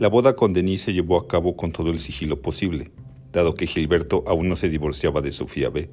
La 0.00 0.08
boda 0.08 0.34
con 0.34 0.52
Denise 0.52 0.86
se 0.86 0.92
llevó 0.92 1.16
a 1.18 1.28
cabo 1.28 1.56
con 1.56 1.70
todo 1.70 1.92
el 1.92 2.00
sigilo 2.00 2.42
posible, 2.42 2.90
dado 3.32 3.54
que 3.54 3.68
Gilberto 3.68 4.24
aún 4.26 4.48
no 4.48 4.56
se 4.56 4.68
divorciaba 4.68 5.20
de 5.20 5.30
Sofía 5.30 5.70
B. 5.70 5.88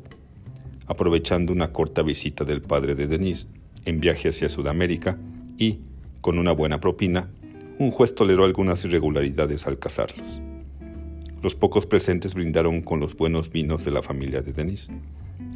Aprovechando 0.88 1.54
una 1.54 1.72
corta 1.72 2.02
visita 2.02 2.44
del 2.44 2.64
padre 2.64 2.96
de 2.96 3.06
Denise 3.06 3.50
en 3.86 4.00
viaje 4.00 4.30
hacia 4.30 4.50
Sudamérica 4.50 5.20
y, 5.56 5.82
con 6.20 6.40
una 6.40 6.52
buena 6.52 6.80
propina, 6.80 7.30
un 7.78 7.92
juez 7.92 8.16
toleró 8.16 8.44
algunas 8.44 8.84
irregularidades 8.86 9.68
al 9.68 9.78
casarlos. 9.78 10.42
Los 11.44 11.56
pocos 11.56 11.86
presentes 11.86 12.34
brindaron 12.34 12.82
con 12.82 13.00
los 13.00 13.16
buenos 13.16 13.52
vinos 13.52 13.86
de 13.86 13.92
la 13.92 14.02
familia 14.02 14.42
de 14.42 14.52
Denise. 14.52 14.92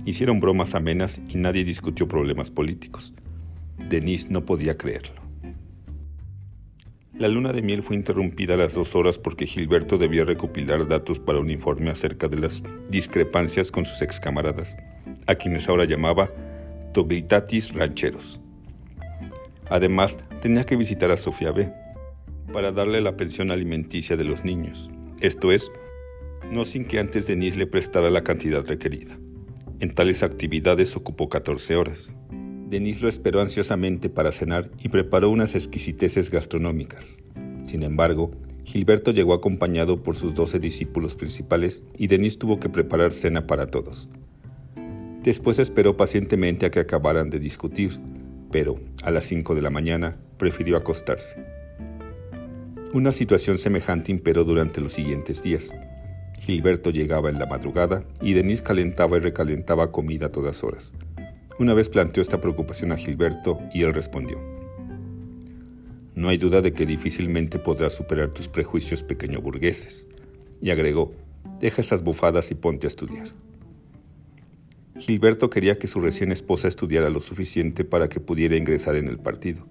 Hicieron 0.05 0.39
bromas 0.39 0.75
amenas 0.75 1.19
y 1.29 1.38
nadie 1.38 1.63
discutió 1.63 2.08
problemas 2.08 2.51
políticos. 2.51 3.12
Denise 3.89 4.29
no 4.29 4.45
podía 4.45 4.77
creerlo. 4.77 5.24
La 7.17 7.30
luna 7.30 7.54
de 7.54 7.62
miel 7.62 7.82
fue 7.82 7.95
interrumpida 7.95 8.56
a 8.56 8.58
las 8.58 8.73
dos 8.73 8.93
horas 8.93 9.17
porque 9.17 9.47
Gilberto 9.47 9.97
debía 9.97 10.25
recopilar 10.25 10.86
datos 10.86 11.17
para 11.17 11.39
un 11.39 11.49
informe 11.49 11.89
acerca 11.89 12.28
de 12.28 12.38
las 12.38 12.62
discrepancias 12.89 13.71
con 13.71 13.86
sus 13.86 14.01
ex 14.01 14.19
camaradas, 14.19 14.78
a 15.25 15.36
quienes 15.36 15.69
ahora 15.69 15.86
llamaba 15.86 16.30
Toglitatis 16.93 17.73
rancheros. 17.73 18.41
Además, 19.69 20.19
tenía 20.41 20.65
que 20.65 20.75
visitar 20.75 21.10
a 21.10 21.17
Sofía 21.17 21.51
B. 21.51 21.71
para 22.51 22.73
darle 22.73 22.99
la 22.99 23.15
pensión 23.15 23.49
alimenticia 23.49 24.17
de 24.17 24.25
los 24.25 24.43
niños, 24.43 24.89
esto 25.21 25.54
es, 25.54 25.71
no 26.51 26.65
sin 26.65 26.84
que 26.84 26.99
antes 26.99 27.28
Denise 27.28 27.58
le 27.58 27.67
prestara 27.67 28.10
la 28.10 28.23
cantidad 28.23 28.65
requerida. 28.65 29.17
En 29.80 29.95
tales 29.95 30.21
actividades 30.21 30.95
ocupó 30.95 31.30
14 31.30 31.75
horas. 31.78 32.13
Denise 32.69 33.01
lo 33.01 33.08
esperó 33.08 33.41
ansiosamente 33.41 34.10
para 34.10 34.32
cenar 34.32 34.69
y 34.80 34.89
preparó 34.89 35.30
unas 35.30 35.56
exquisiteces 35.56 36.30
gastronómicas. 36.30 37.19
Sin 37.63 37.84
embargo, 37.84 38.32
Gilberto 38.63 39.12
llegó 39.12 39.34
acompañado 39.34 40.01
por 40.01 40.15
sus 40.15 40.34
doce 40.34 40.60
discípulos 40.60 41.15
principales 41.15 41.84
y 41.97 42.08
Denise 42.08 42.38
tuvo 42.38 42.60
que 42.60 42.69
preparar 42.69 43.13
cena 43.13 43.47
para 43.47 43.67
todos. 43.67 44.10
Después 45.23 45.60
esperó 45.60 45.97
pacientemente 45.97 46.65
a 46.65 46.71
que 46.71 46.80
acabaran 46.80 47.30
de 47.30 47.39
discutir 47.39 47.99
pero 48.56 48.80
a 49.04 49.12
las 49.12 49.25
5 49.25 49.54
de 49.54 49.62
la 49.62 49.69
mañana 49.69 50.15
prefirió 50.38 50.78
acostarse. 50.78 51.43
Una 52.93 53.12
situación 53.12 53.58
semejante 53.58 54.13
imperó 54.13 54.45
durante 54.45 54.80
los 54.80 54.93
siguientes 54.93 55.43
días. 55.43 55.75
Gilberto 56.39 56.89
llegaba 56.89 57.30
en 57.30 57.38
la 57.38 57.47
madrugada 57.47 58.06
y 58.21 58.32
Denise 58.32 58.63
calentaba 58.63 59.17
y 59.17 59.19
recalentaba 59.19 59.91
comida 59.91 60.28
a 60.28 60.32
todas 60.32 60.63
horas. 60.63 60.93
Una 61.57 61.73
vez 61.73 61.87
planteó 61.87 62.21
esta 62.21 62.41
preocupación 62.41 62.91
a 62.91 62.97
Gilberto 62.97 63.59
y 63.73 63.83
él 63.83 63.93
respondió, 63.93 64.41
No 66.13 66.27
hay 66.27 66.37
duda 66.37 66.59
de 66.59 66.73
que 66.73 66.85
difícilmente 66.85 67.59
podrás 67.59 67.93
superar 67.93 68.33
tus 68.33 68.49
prejuicios 68.49 69.03
pequeño 69.03 69.39
burgueses. 69.39 70.07
Y 70.61 70.71
agregó, 70.71 71.13
Deja 71.59 71.79
esas 71.79 72.03
bufadas 72.03 72.51
y 72.51 72.55
ponte 72.55 72.87
a 72.87 72.89
estudiar. 72.89 73.27
Gilberto 74.97 75.49
quería 75.49 75.79
que 75.79 75.87
su 75.87 76.01
recién 76.01 76.33
esposa 76.33 76.67
estudiara 76.67 77.09
lo 77.09 77.21
suficiente 77.21 77.85
para 77.85 78.09
que 78.09 78.19
pudiera 78.19 78.57
ingresar 78.57 78.97
en 78.97 79.07
el 79.07 79.17
partido. 79.17 79.65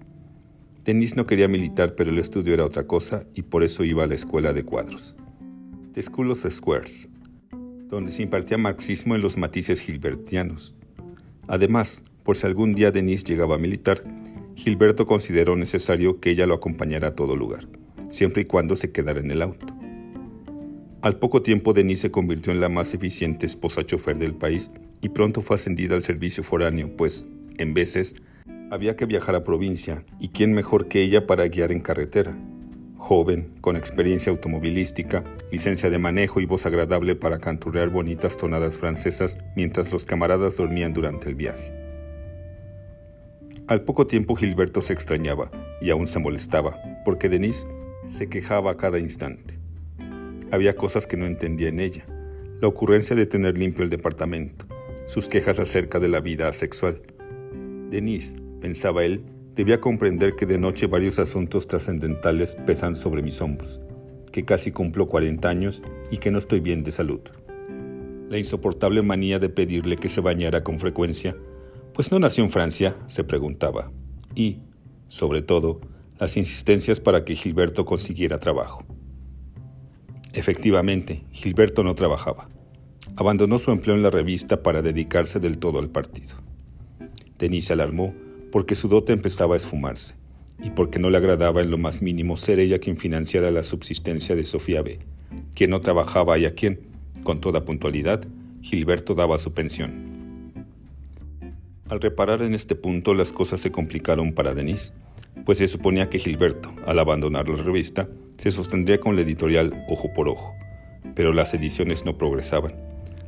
Denise 0.83 1.15
no 1.15 1.27
quería 1.27 1.47
militar, 1.47 1.95
pero 1.95 2.09
el 2.09 2.17
estudio 2.17 2.53
era 2.53 2.65
otra 2.65 2.87
cosa 2.87 3.25
y 3.35 3.43
por 3.43 3.63
eso 3.63 3.83
iba 3.83 4.03
a 4.03 4.07
la 4.07 4.15
escuela 4.15 4.53
de 4.53 4.63
cuadros. 4.63 5.15
The 5.93 6.01
School 6.01 6.31
of 6.31 6.45
Squares, 6.49 7.09
donde 7.87 8.11
se 8.11 8.23
impartía 8.23 8.57
marxismo 8.57 9.15
en 9.15 9.21
los 9.21 9.37
matices 9.37 9.81
gilbertianos. 9.81 10.75
Además, 11.47 12.03
por 12.23 12.37
si 12.37 12.47
algún 12.47 12.73
día 12.73 12.91
Denise 12.91 13.25
llegaba 13.25 13.55
a 13.55 13.59
militar, 13.59 14.01
Gilberto 14.55 15.05
consideró 15.05 15.55
necesario 15.55 16.19
que 16.19 16.31
ella 16.31 16.47
lo 16.47 16.55
acompañara 16.55 17.09
a 17.09 17.15
todo 17.15 17.35
lugar, 17.35 17.67
siempre 18.09 18.43
y 18.43 18.45
cuando 18.45 18.75
se 18.75 18.91
quedara 18.91 19.19
en 19.19 19.31
el 19.31 19.41
auto. 19.41 19.67
Al 21.01 21.19
poco 21.19 21.43
tiempo 21.43 21.73
Denise 21.73 22.03
se 22.03 22.11
convirtió 22.11 22.51
en 22.51 22.61
la 22.61 22.69
más 22.69 22.93
eficiente 22.93 23.45
esposa 23.45 23.85
chofer 23.85 24.17
del 24.17 24.33
país 24.33 24.71
y 25.01 25.09
pronto 25.09 25.41
fue 25.41 25.55
ascendida 25.55 25.93
al 25.93 26.01
servicio 26.01 26.43
foráneo, 26.43 26.95
pues, 26.97 27.25
en 27.57 27.75
veces, 27.75 28.15
había 28.71 28.95
que 28.95 29.05
viajar 29.05 29.35
a 29.35 29.43
provincia, 29.43 30.03
y 30.19 30.29
quién 30.29 30.53
mejor 30.53 30.87
que 30.87 31.03
ella 31.03 31.27
para 31.27 31.47
guiar 31.47 31.71
en 31.71 31.81
carretera. 31.81 32.35
Joven, 33.07 33.53
con 33.61 33.75
experiencia 33.75 34.31
automovilística, 34.31 35.23
licencia 35.51 35.91
de 35.91 35.99
manejo 35.99 36.41
y 36.41 36.47
voz 36.47 36.65
agradable 36.65 37.15
para 37.15 37.37
canturrear 37.37 37.89
bonitas 37.89 38.35
tonadas 38.35 38.79
francesas 38.79 39.37
mientras 39.55 39.91
los 39.91 40.05
camaradas 40.05 40.57
dormían 40.57 40.91
durante 40.91 41.29
el 41.29 41.35
viaje. 41.35 41.71
Al 43.67 43.83
poco 43.83 44.07
tiempo 44.07 44.35
Gilberto 44.35 44.81
se 44.81 44.93
extrañaba 44.93 45.51
y 45.81 45.91
aún 45.91 46.07
se 46.07 46.17
molestaba, 46.17 46.81
porque 47.05 47.29
Denise 47.29 47.67
se 48.07 48.27
quejaba 48.27 48.71
a 48.71 48.77
cada 48.77 48.97
instante. 48.97 49.59
Había 50.49 50.75
cosas 50.75 51.05
que 51.05 51.15
no 51.15 51.27
entendía 51.27 51.67
en 51.67 51.81
ella. 51.81 52.07
La 52.59 52.67
ocurrencia 52.67 53.15
de 53.15 53.27
tener 53.27 53.55
limpio 53.55 53.83
el 53.83 53.91
departamento, 53.91 54.65
sus 55.05 55.27
quejas 55.27 55.59
acerca 55.59 55.99
de 55.99 56.07
la 56.07 56.21
vida 56.21 56.51
sexual. 56.53 57.03
Denise, 57.91 58.35
pensaba 58.61 59.03
él, 59.03 59.21
debía 59.55 59.79
comprender 59.79 60.35
que 60.35 60.45
de 60.45 60.57
noche 60.57 60.87
varios 60.87 61.17
asuntos 61.17 61.65
trascendentales 61.65 62.55
pesan 62.65 62.93
sobre 62.93 63.21
mis 63.21 63.41
hombros, 63.41 63.79
que 64.31 64.43
casi 64.43 64.71
cumplo 64.71 65.07
40 65.07 65.47
años 65.47 65.81
y 66.11 66.17
que 66.17 66.29
no 66.29 66.37
estoy 66.37 66.59
bien 66.59 66.83
de 66.83 66.91
salud. 66.91 67.21
La 68.29 68.37
insoportable 68.37 69.01
manía 69.01 69.39
de 69.39 69.49
pedirle 69.49 69.95
que 69.95 70.09
se 70.09 70.19
bañara 70.19 70.63
con 70.63 70.79
frecuencia, 70.79 71.37
pues 71.93 72.11
no 72.11 72.19
nació 72.19 72.43
en 72.43 72.49
Francia, 72.49 72.97
se 73.05 73.23
preguntaba, 73.23 73.91
y, 74.35 74.59
sobre 75.07 75.41
todo, 75.41 75.79
las 76.19 76.35
insistencias 76.35 76.99
para 76.99 77.23
que 77.23 77.35
Gilberto 77.35 77.85
consiguiera 77.85 78.39
trabajo. 78.39 78.83
Efectivamente, 80.33 81.23
Gilberto 81.31 81.81
no 81.83 81.95
trabajaba. 81.95 82.49
Abandonó 83.15 83.57
su 83.57 83.71
empleo 83.71 83.95
en 83.95 84.03
la 84.03 84.09
revista 84.09 84.61
para 84.61 84.81
dedicarse 84.81 85.39
del 85.39 85.59
todo 85.59 85.79
al 85.79 85.89
partido. 85.89 86.35
Denise 87.37 87.71
alarmó 87.71 88.13
porque 88.55 88.73
su 88.73 88.87
dote 88.87 89.11
empezaba 89.11 89.55
a 89.55 89.57
esfumarse 89.57 90.15
y 90.63 90.69
porque 90.69 90.97
no 90.97 91.09
le 91.09 91.17
agradaba 91.17 91.59
en 91.59 91.69
lo 91.69 91.77
más 91.77 92.01
mínimo 92.01 92.37
ser 92.37 92.61
ella 92.61 92.79
quien 92.79 92.95
financiara 92.95 93.51
la 93.51 93.63
subsistencia 93.63 94.33
de 94.33 94.45
Sofía 94.45 94.81
B., 94.81 94.99
quien 95.53 95.71
no 95.71 95.81
trabajaba 95.81 96.37
y 96.37 96.45
a 96.45 96.55
quien, 96.55 96.79
con 97.25 97.41
toda 97.41 97.65
puntualidad, 97.65 98.23
Gilberto 98.61 99.13
daba 99.13 99.37
su 99.39 99.51
pensión. 99.51 100.53
Al 101.89 101.99
reparar 101.99 102.43
en 102.43 102.53
este 102.53 102.75
punto 102.75 103.13
las 103.13 103.33
cosas 103.33 103.59
se 103.59 103.73
complicaron 103.73 104.31
para 104.31 104.53
Denise, 104.53 104.93
pues 105.45 105.57
se 105.57 105.67
suponía 105.67 106.09
que 106.09 106.19
Gilberto, 106.19 106.73
al 106.85 106.99
abandonar 106.99 107.49
la 107.49 107.61
revista, 107.61 108.07
se 108.37 108.51
sostendría 108.51 109.01
con 109.01 109.17
la 109.17 109.23
editorial 109.23 109.83
ojo 109.89 110.13
por 110.13 110.29
ojo, 110.29 110.53
pero 111.13 111.33
las 111.33 111.53
ediciones 111.53 112.05
no 112.05 112.17
progresaban. 112.17 112.73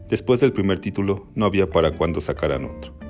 Después 0.07 0.39
del 0.39 0.53
primer 0.53 0.79
título 0.79 1.27
no 1.35 1.45
había 1.45 1.69
para 1.69 1.91
cuándo 1.91 2.21
sacaran 2.21 2.63
otro. 2.63 3.06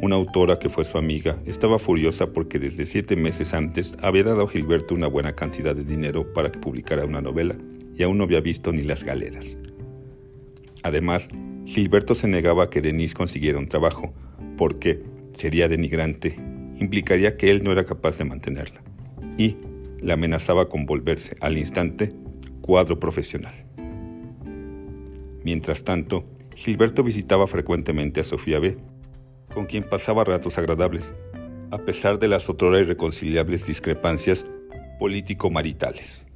Una 0.00 0.14
autora 0.14 0.60
que 0.60 0.68
fue 0.68 0.84
su 0.84 0.96
amiga 0.96 1.36
estaba 1.44 1.80
furiosa 1.80 2.32
porque 2.32 2.60
desde 2.60 2.86
siete 2.86 3.16
meses 3.16 3.52
antes 3.52 3.96
había 4.00 4.22
dado 4.22 4.44
a 4.44 4.48
Gilberto 4.48 4.94
una 4.94 5.08
buena 5.08 5.34
cantidad 5.34 5.74
de 5.74 5.82
dinero 5.82 6.32
para 6.32 6.52
que 6.52 6.60
publicara 6.60 7.04
una 7.04 7.20
novela 7.20 7.56
y 7.96 8.04
aún 8.04 8.16
no 8.16 8.24
había 8.24 8.40
visto 8.40 8.72
ni 8.72 8.82
las 8.82 9.02
galeras. 9.02 9.58
Además, 10.84 11.30
Gilberto 11.64 12.14
se 12.14 12.28
negaba 12.28 12.64
a 12.64 12.70
que 12.70 12.80
Denise 12.80 13.14
consiguiera 13.14 13.58
un 13.58 13.68
trabajo, 13.68 14.14
porque 14.56 15.02
sería 15.34 15.68
denigrante, 15.68 16.36
implicaría 16.78 17.36
que 17.36 17.50
él 17.50 17.64
no 17.64 17.72
era 17.72 17.84
capaz 17.84 18.18
de 18.18 18.24
mantenerla, 18.24 18.80
y 19.36 19.56
la 20.00 20.14
amenazaba 20.14 20.68
con 20.68 20.86
volverse 20.86 21.36
al 21.40 21.58
instante 21.58 22.12
cuadro 22.60 23.00
profesional. 23.00 23.66
Mientras 25.42 25.82
tanto, 25.82 26.24
Gilberto 26.54 27.02
visitaba 27.02 27.48
frecuentemente 27.48 28.20
a 28.20 28.24
Sofía 28.24 28.60
B., 28.60 28.78
con 29.58 29.66
quien 29.66 29.82
pasaba 29.82 30.22
ratos 30.22 30.56
agradables, 30.56 31.12
a 31.72 31.78
pesar 31.78 32.20
de 32.20 32.28
las 32.28 32.48
otrora 32.48 32.78
irreconciliables 32.78 33.66
discrepancias 33.66 34.46
político-maritales. 35.00 36.26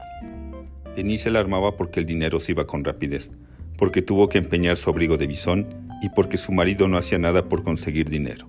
Denise 0.97 1.31
la 1.31 1.39
armaba 1.39 1.77
porque 1.77 2.01
el 2.01 2.07
dinero 2.07 2.41
se 2.41 2.51
iba 2.51 2.67
con 2.67 2.83
rapidez, 2.83 3.31
porque 3.79 4.03
tuvo 4.03 4.29
que 4.29 4.39
empeñar 4.39 4.77
su 4.77 4.91
abrigo 4.91 5.19
de 5.19 5.29
bisón 5.29 5.69
y 6.03 6.09
porque 6.09 6.37
su 6.37 6.51
marido 6.51 6.89
no 6.89 6.99
hacía 6.99 7.21
nada 7.21 7.49
por 7.49 7.63
conseguir 7.63 8.11
dinero. 8.11 8.49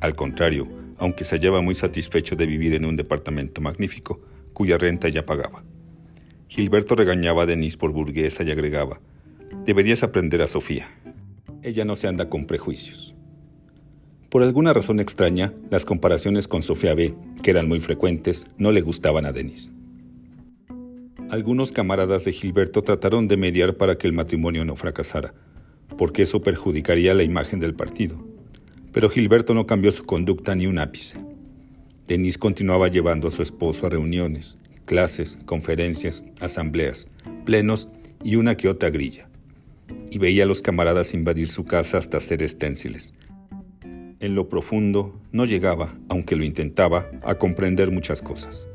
Al 0.00 0.14
contrario, 0.14 0.68
aunque 0.98 1.24
se 1.24 1.36
hallaba 1.36 1.62
muy 1.62 1.74
satisfecho 1.74 2.36
de 2.36 2.44
vivir 2.44 2.74
en 2.74 2.84
un 2.84 2.96
departamento 2.96 3.62
magnífico, 3.62 4.20
cuya 4.52 4.76
renta 4.76 5.08
ya 5.08 5.24
pagaba. 5.24 5.64
Gilberto 6.48 6.94
regañaba 6.94 7.44
a 7.44 7.46
Denise 7.46 7.78
por 7.78 7.92
burguesa 7.92 8.42
y 8.42 8.50
agregaba, 8.50 9.00
deberías 9.64 10.02
aprender 10.02 10.42
a 10.42 10.46
Sofía. 10.46 10.90
Ella 11.62 11.86
no 11.86 11.96
se 11.96 12.06
anda 12.06 12.28
con 12.28 12.44
prejuicios. 12.44 13.14
Por 14.34 14.42
alguna 14.42 14.72
razón 14.72 14.98
extraña, 14.98 15.52
las 15.70 15.84
comparaciones 15.84 16.48
con 16.48 16.64
Sofía 16.64 16.92
B., 16.96 17.14
que 17.44 17.52
eran 17.52 17.68
muy 17.68 17.78
frecuentes, 17.78 18.48
no 18.58 18.72
le 18.72 18.80
gustaban 18.80 19.26
a 19.26 19.32
Denis. 19.32 19.70
Algunos 21.30 21.70
camaradas 21.70 22.24
de 22.24 22.32
Gilberto 22.32 22.82
trataron 22.82 23.28
de 23.28 23.36
mediar 23.36 23.76
para 23.76 23.96
que 23.96 24.08
el 24.08 24.12
matrimonio 24.12 24.64
no 24.64 24.74
fracasara, 24.74 25.34
porque 25.96 26.22
eso 26.22 26.42
perjudicaría 26.42 27.14
la 27.14 27.22
imagen 27.22 27.60
del 27.60 27.74
partido. 27.74 28.26
Pero 28.90 29.08
Gilberto 29.08 29.54
no 29.54 29.66
cambió 29.66 29.92
su 29.92 30.04
conducta 30.04 30.56
ni 30.56 30.66
un 30.66 30.80
ápice. 30.80 31.24
Denis 32.08 32.36
continuaba 32.36 32.88
llevando 32.88 33.28
a 33.28 33.30
su 33.30 33.40
esposo 33.40 33.86
a 33.86 33.90
reuniones, 33.90 34.58
clases, 34.84 35.38
conferencias, 35.46 36.24
asambleas, 36.40 37.08
plenos 37.44 37.88
y 38.24 38.34
una 38.34 38.56
que 38.56 38.68
otra 38.68 38.90
grilla. 38.90 39.28
Y 40.10 40.18
veía 40.18 40.42
a 40.42 40.46
los 40.48 40.60
camaradas 40.60 41.14
invadir 41.14 41.48
su 41.50 41.64
casa 41.64 41.98
hasta 41.98 42.16
hacer 42.16 42.42
esténciles, 42.42 43.14
en 44.20 44.34
lo 44.34 44.48
profundo, 44.48 45.20
no 45.32 45.44
llegaba, 45.44 45.94
aunque 46.08 46.36
lo 46.36 46.44
intentaba, 46.44 47.10
a 47.22 47.36
comprender 47.36 47.90
muchas 47.90 48.22
cosas. 48.22 48.68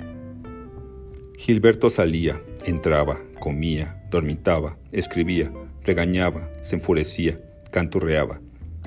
Gilberto 1.38 1.90
salía, 1.90 2.42
entraba, 2.66 3.20
comía, 3.40 4.04
dormitaba, 4.12 4.78
escribía, 4.92 5.52
regañaba, 5.84 6.50
se 6.62 6.76
enfurecía, 6.76 7.42
canturreaba, 7.72 8.42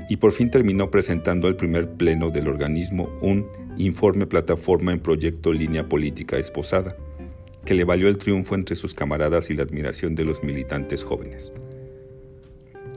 y 0.09 0.17
por 0.17 0.33
fin 0.33 0.51
terminó 0.51 0.91
presentando 0.91 1.49
al 1.49 1.57
primer 1.57 1.91
pleno 1.93 2.31
del 2.31 2.49
organismo 2.49 3.09
un 3.23 3.47
informe 3.79 4.27
plataforma 4.27 4.93
en 4.93 5.01
proyecto 5.01 5.53
línea 5.53 5.89
política 5.89 6.37
esposada, 6.37 6.97
que 7.65 7.75
le 7.75 7.85
valió 7.85 8.09
el 8.09 8.19
triunfo 8.19 8.55
entre 8.55 8.77
sus 8.77 8.95
camaradas 8.95 9.51
y 9.51 9.55
la 9.55 9.63
admiración 9.63 10.15
de 10.15 10.25
los 10.25 10.43
militantes 10.43 11.05
jóvenes. 11.05 11.53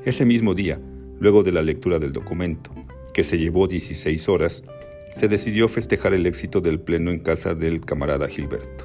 Ese 0.03 0.25
mismo 0.25 0.53
día, 0.53 0.79
luego 1.19 1.43
de 1.43 1.51
la 1.51 1.61
lectura 1.61 1.99
del 1.99 2.11
documento, 2.11 2.71
que 3.15 3.23
se 3.23 3.37
llevó 3.37 3.65
16 3.65 4.27
horas, 4.27 4.65
se 5.13 5.29
decidió 5.29 5.69
festejar 5.69 6.13
el 6.13 6.25
éxito 6.25 6.59
del 6.59 6.81
pleno 6.81 7.11
en 7.11 7.19
casa 7.19 7.55
del 7.55 7.79
camarada 7.79 8.27
Gilberto. 8.27 8.83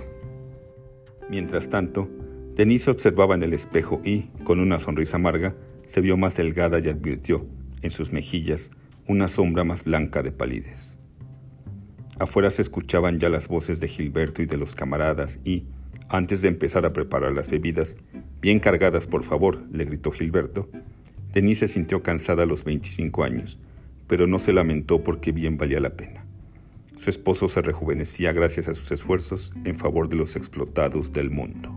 Mientras 1.28 1.68
tanto, 1.68 2.08
Denise 2.54 2.92
observaba 2.92 3.34
en 3.34 3.42
el 3.42 3.52
espejo 3.52 4.00
y, 4.04 4.28
con 4.44 4.60
una 4.60 4.78
sonrisa 4.78 5.16
amarga, 5.16 5.56
se 5.84 6.00
vio 6.00 6.16
más 6.16 6.36
delgada 6.36 6.78
y 6.78 6.88
advirtió, 6.88 7.44
en 7.82 7.90
sus 7.90 8.12
mejillas, 8.12 8.70
una 9.08 9.26
sombra 9.26 9.64
más 9.64 9.82
blanca 9.82 10.22
de 10.22 10.30
palidez. 10.30 10.96
Afuera 12.20 12.52
se 12.52 12.62
escuchaban 12.62 13.18
ya 13.18 13.30
las 13.30 13.48
voces 13.48 13.80
de 13.80 13.88
Gilberto 13.88 14.42
y 14.42 14.46
de 14.46 14.58
los 14.58 14.76
camaradas 14.76 15.40
y, 15.44 15.64
antes 16.08 16.40
de 16.40 16.48
empezar 16.48 16.86
a 16.86 16.92
preparar 16.92 17.32
las 17.32 17.50
bebidas, 17.50 17.98
bien 18.40 18.60
cargadas 18.60 19.08
por 19.08 19.24
favor, 19.24 19.64
le 19.72 19.86
gritó 19.86 20.12
Gilberto, 20.12 20.70
Denise 21.32 21.66
se 21.66 21.74
sintió 21.74 22.04
cansada 22.04 22.44
a 22.44 22.46
los 22.46 22.62
25 22.62 23.24
años 23.24 23.58
pero 24.10 24.26
no 24.26 24.40
se 24.40 24.52
lamentó 24.52 25.04
porque 25.04 25.30
bien 25.30 25.56
valía 25.56 25.78
la 25.78 25.90
pena. 25.90 26.24
Su 26.98 27.10
esposo 27.10 27.48
se 27.48 27.62
rejuvenecía 27.62 28.32
gracias 28.32 28.66
a 28.66 28.74
sus 28.74 28.90
esfuerzos 28.90 29.54
en 29.64 29.76
favor 29.76 30.08
de 30.08 30.16
los 30.16 30.34
explotados 30.34 31.12
del 31.12 31.30
mundo. 31.30 31.70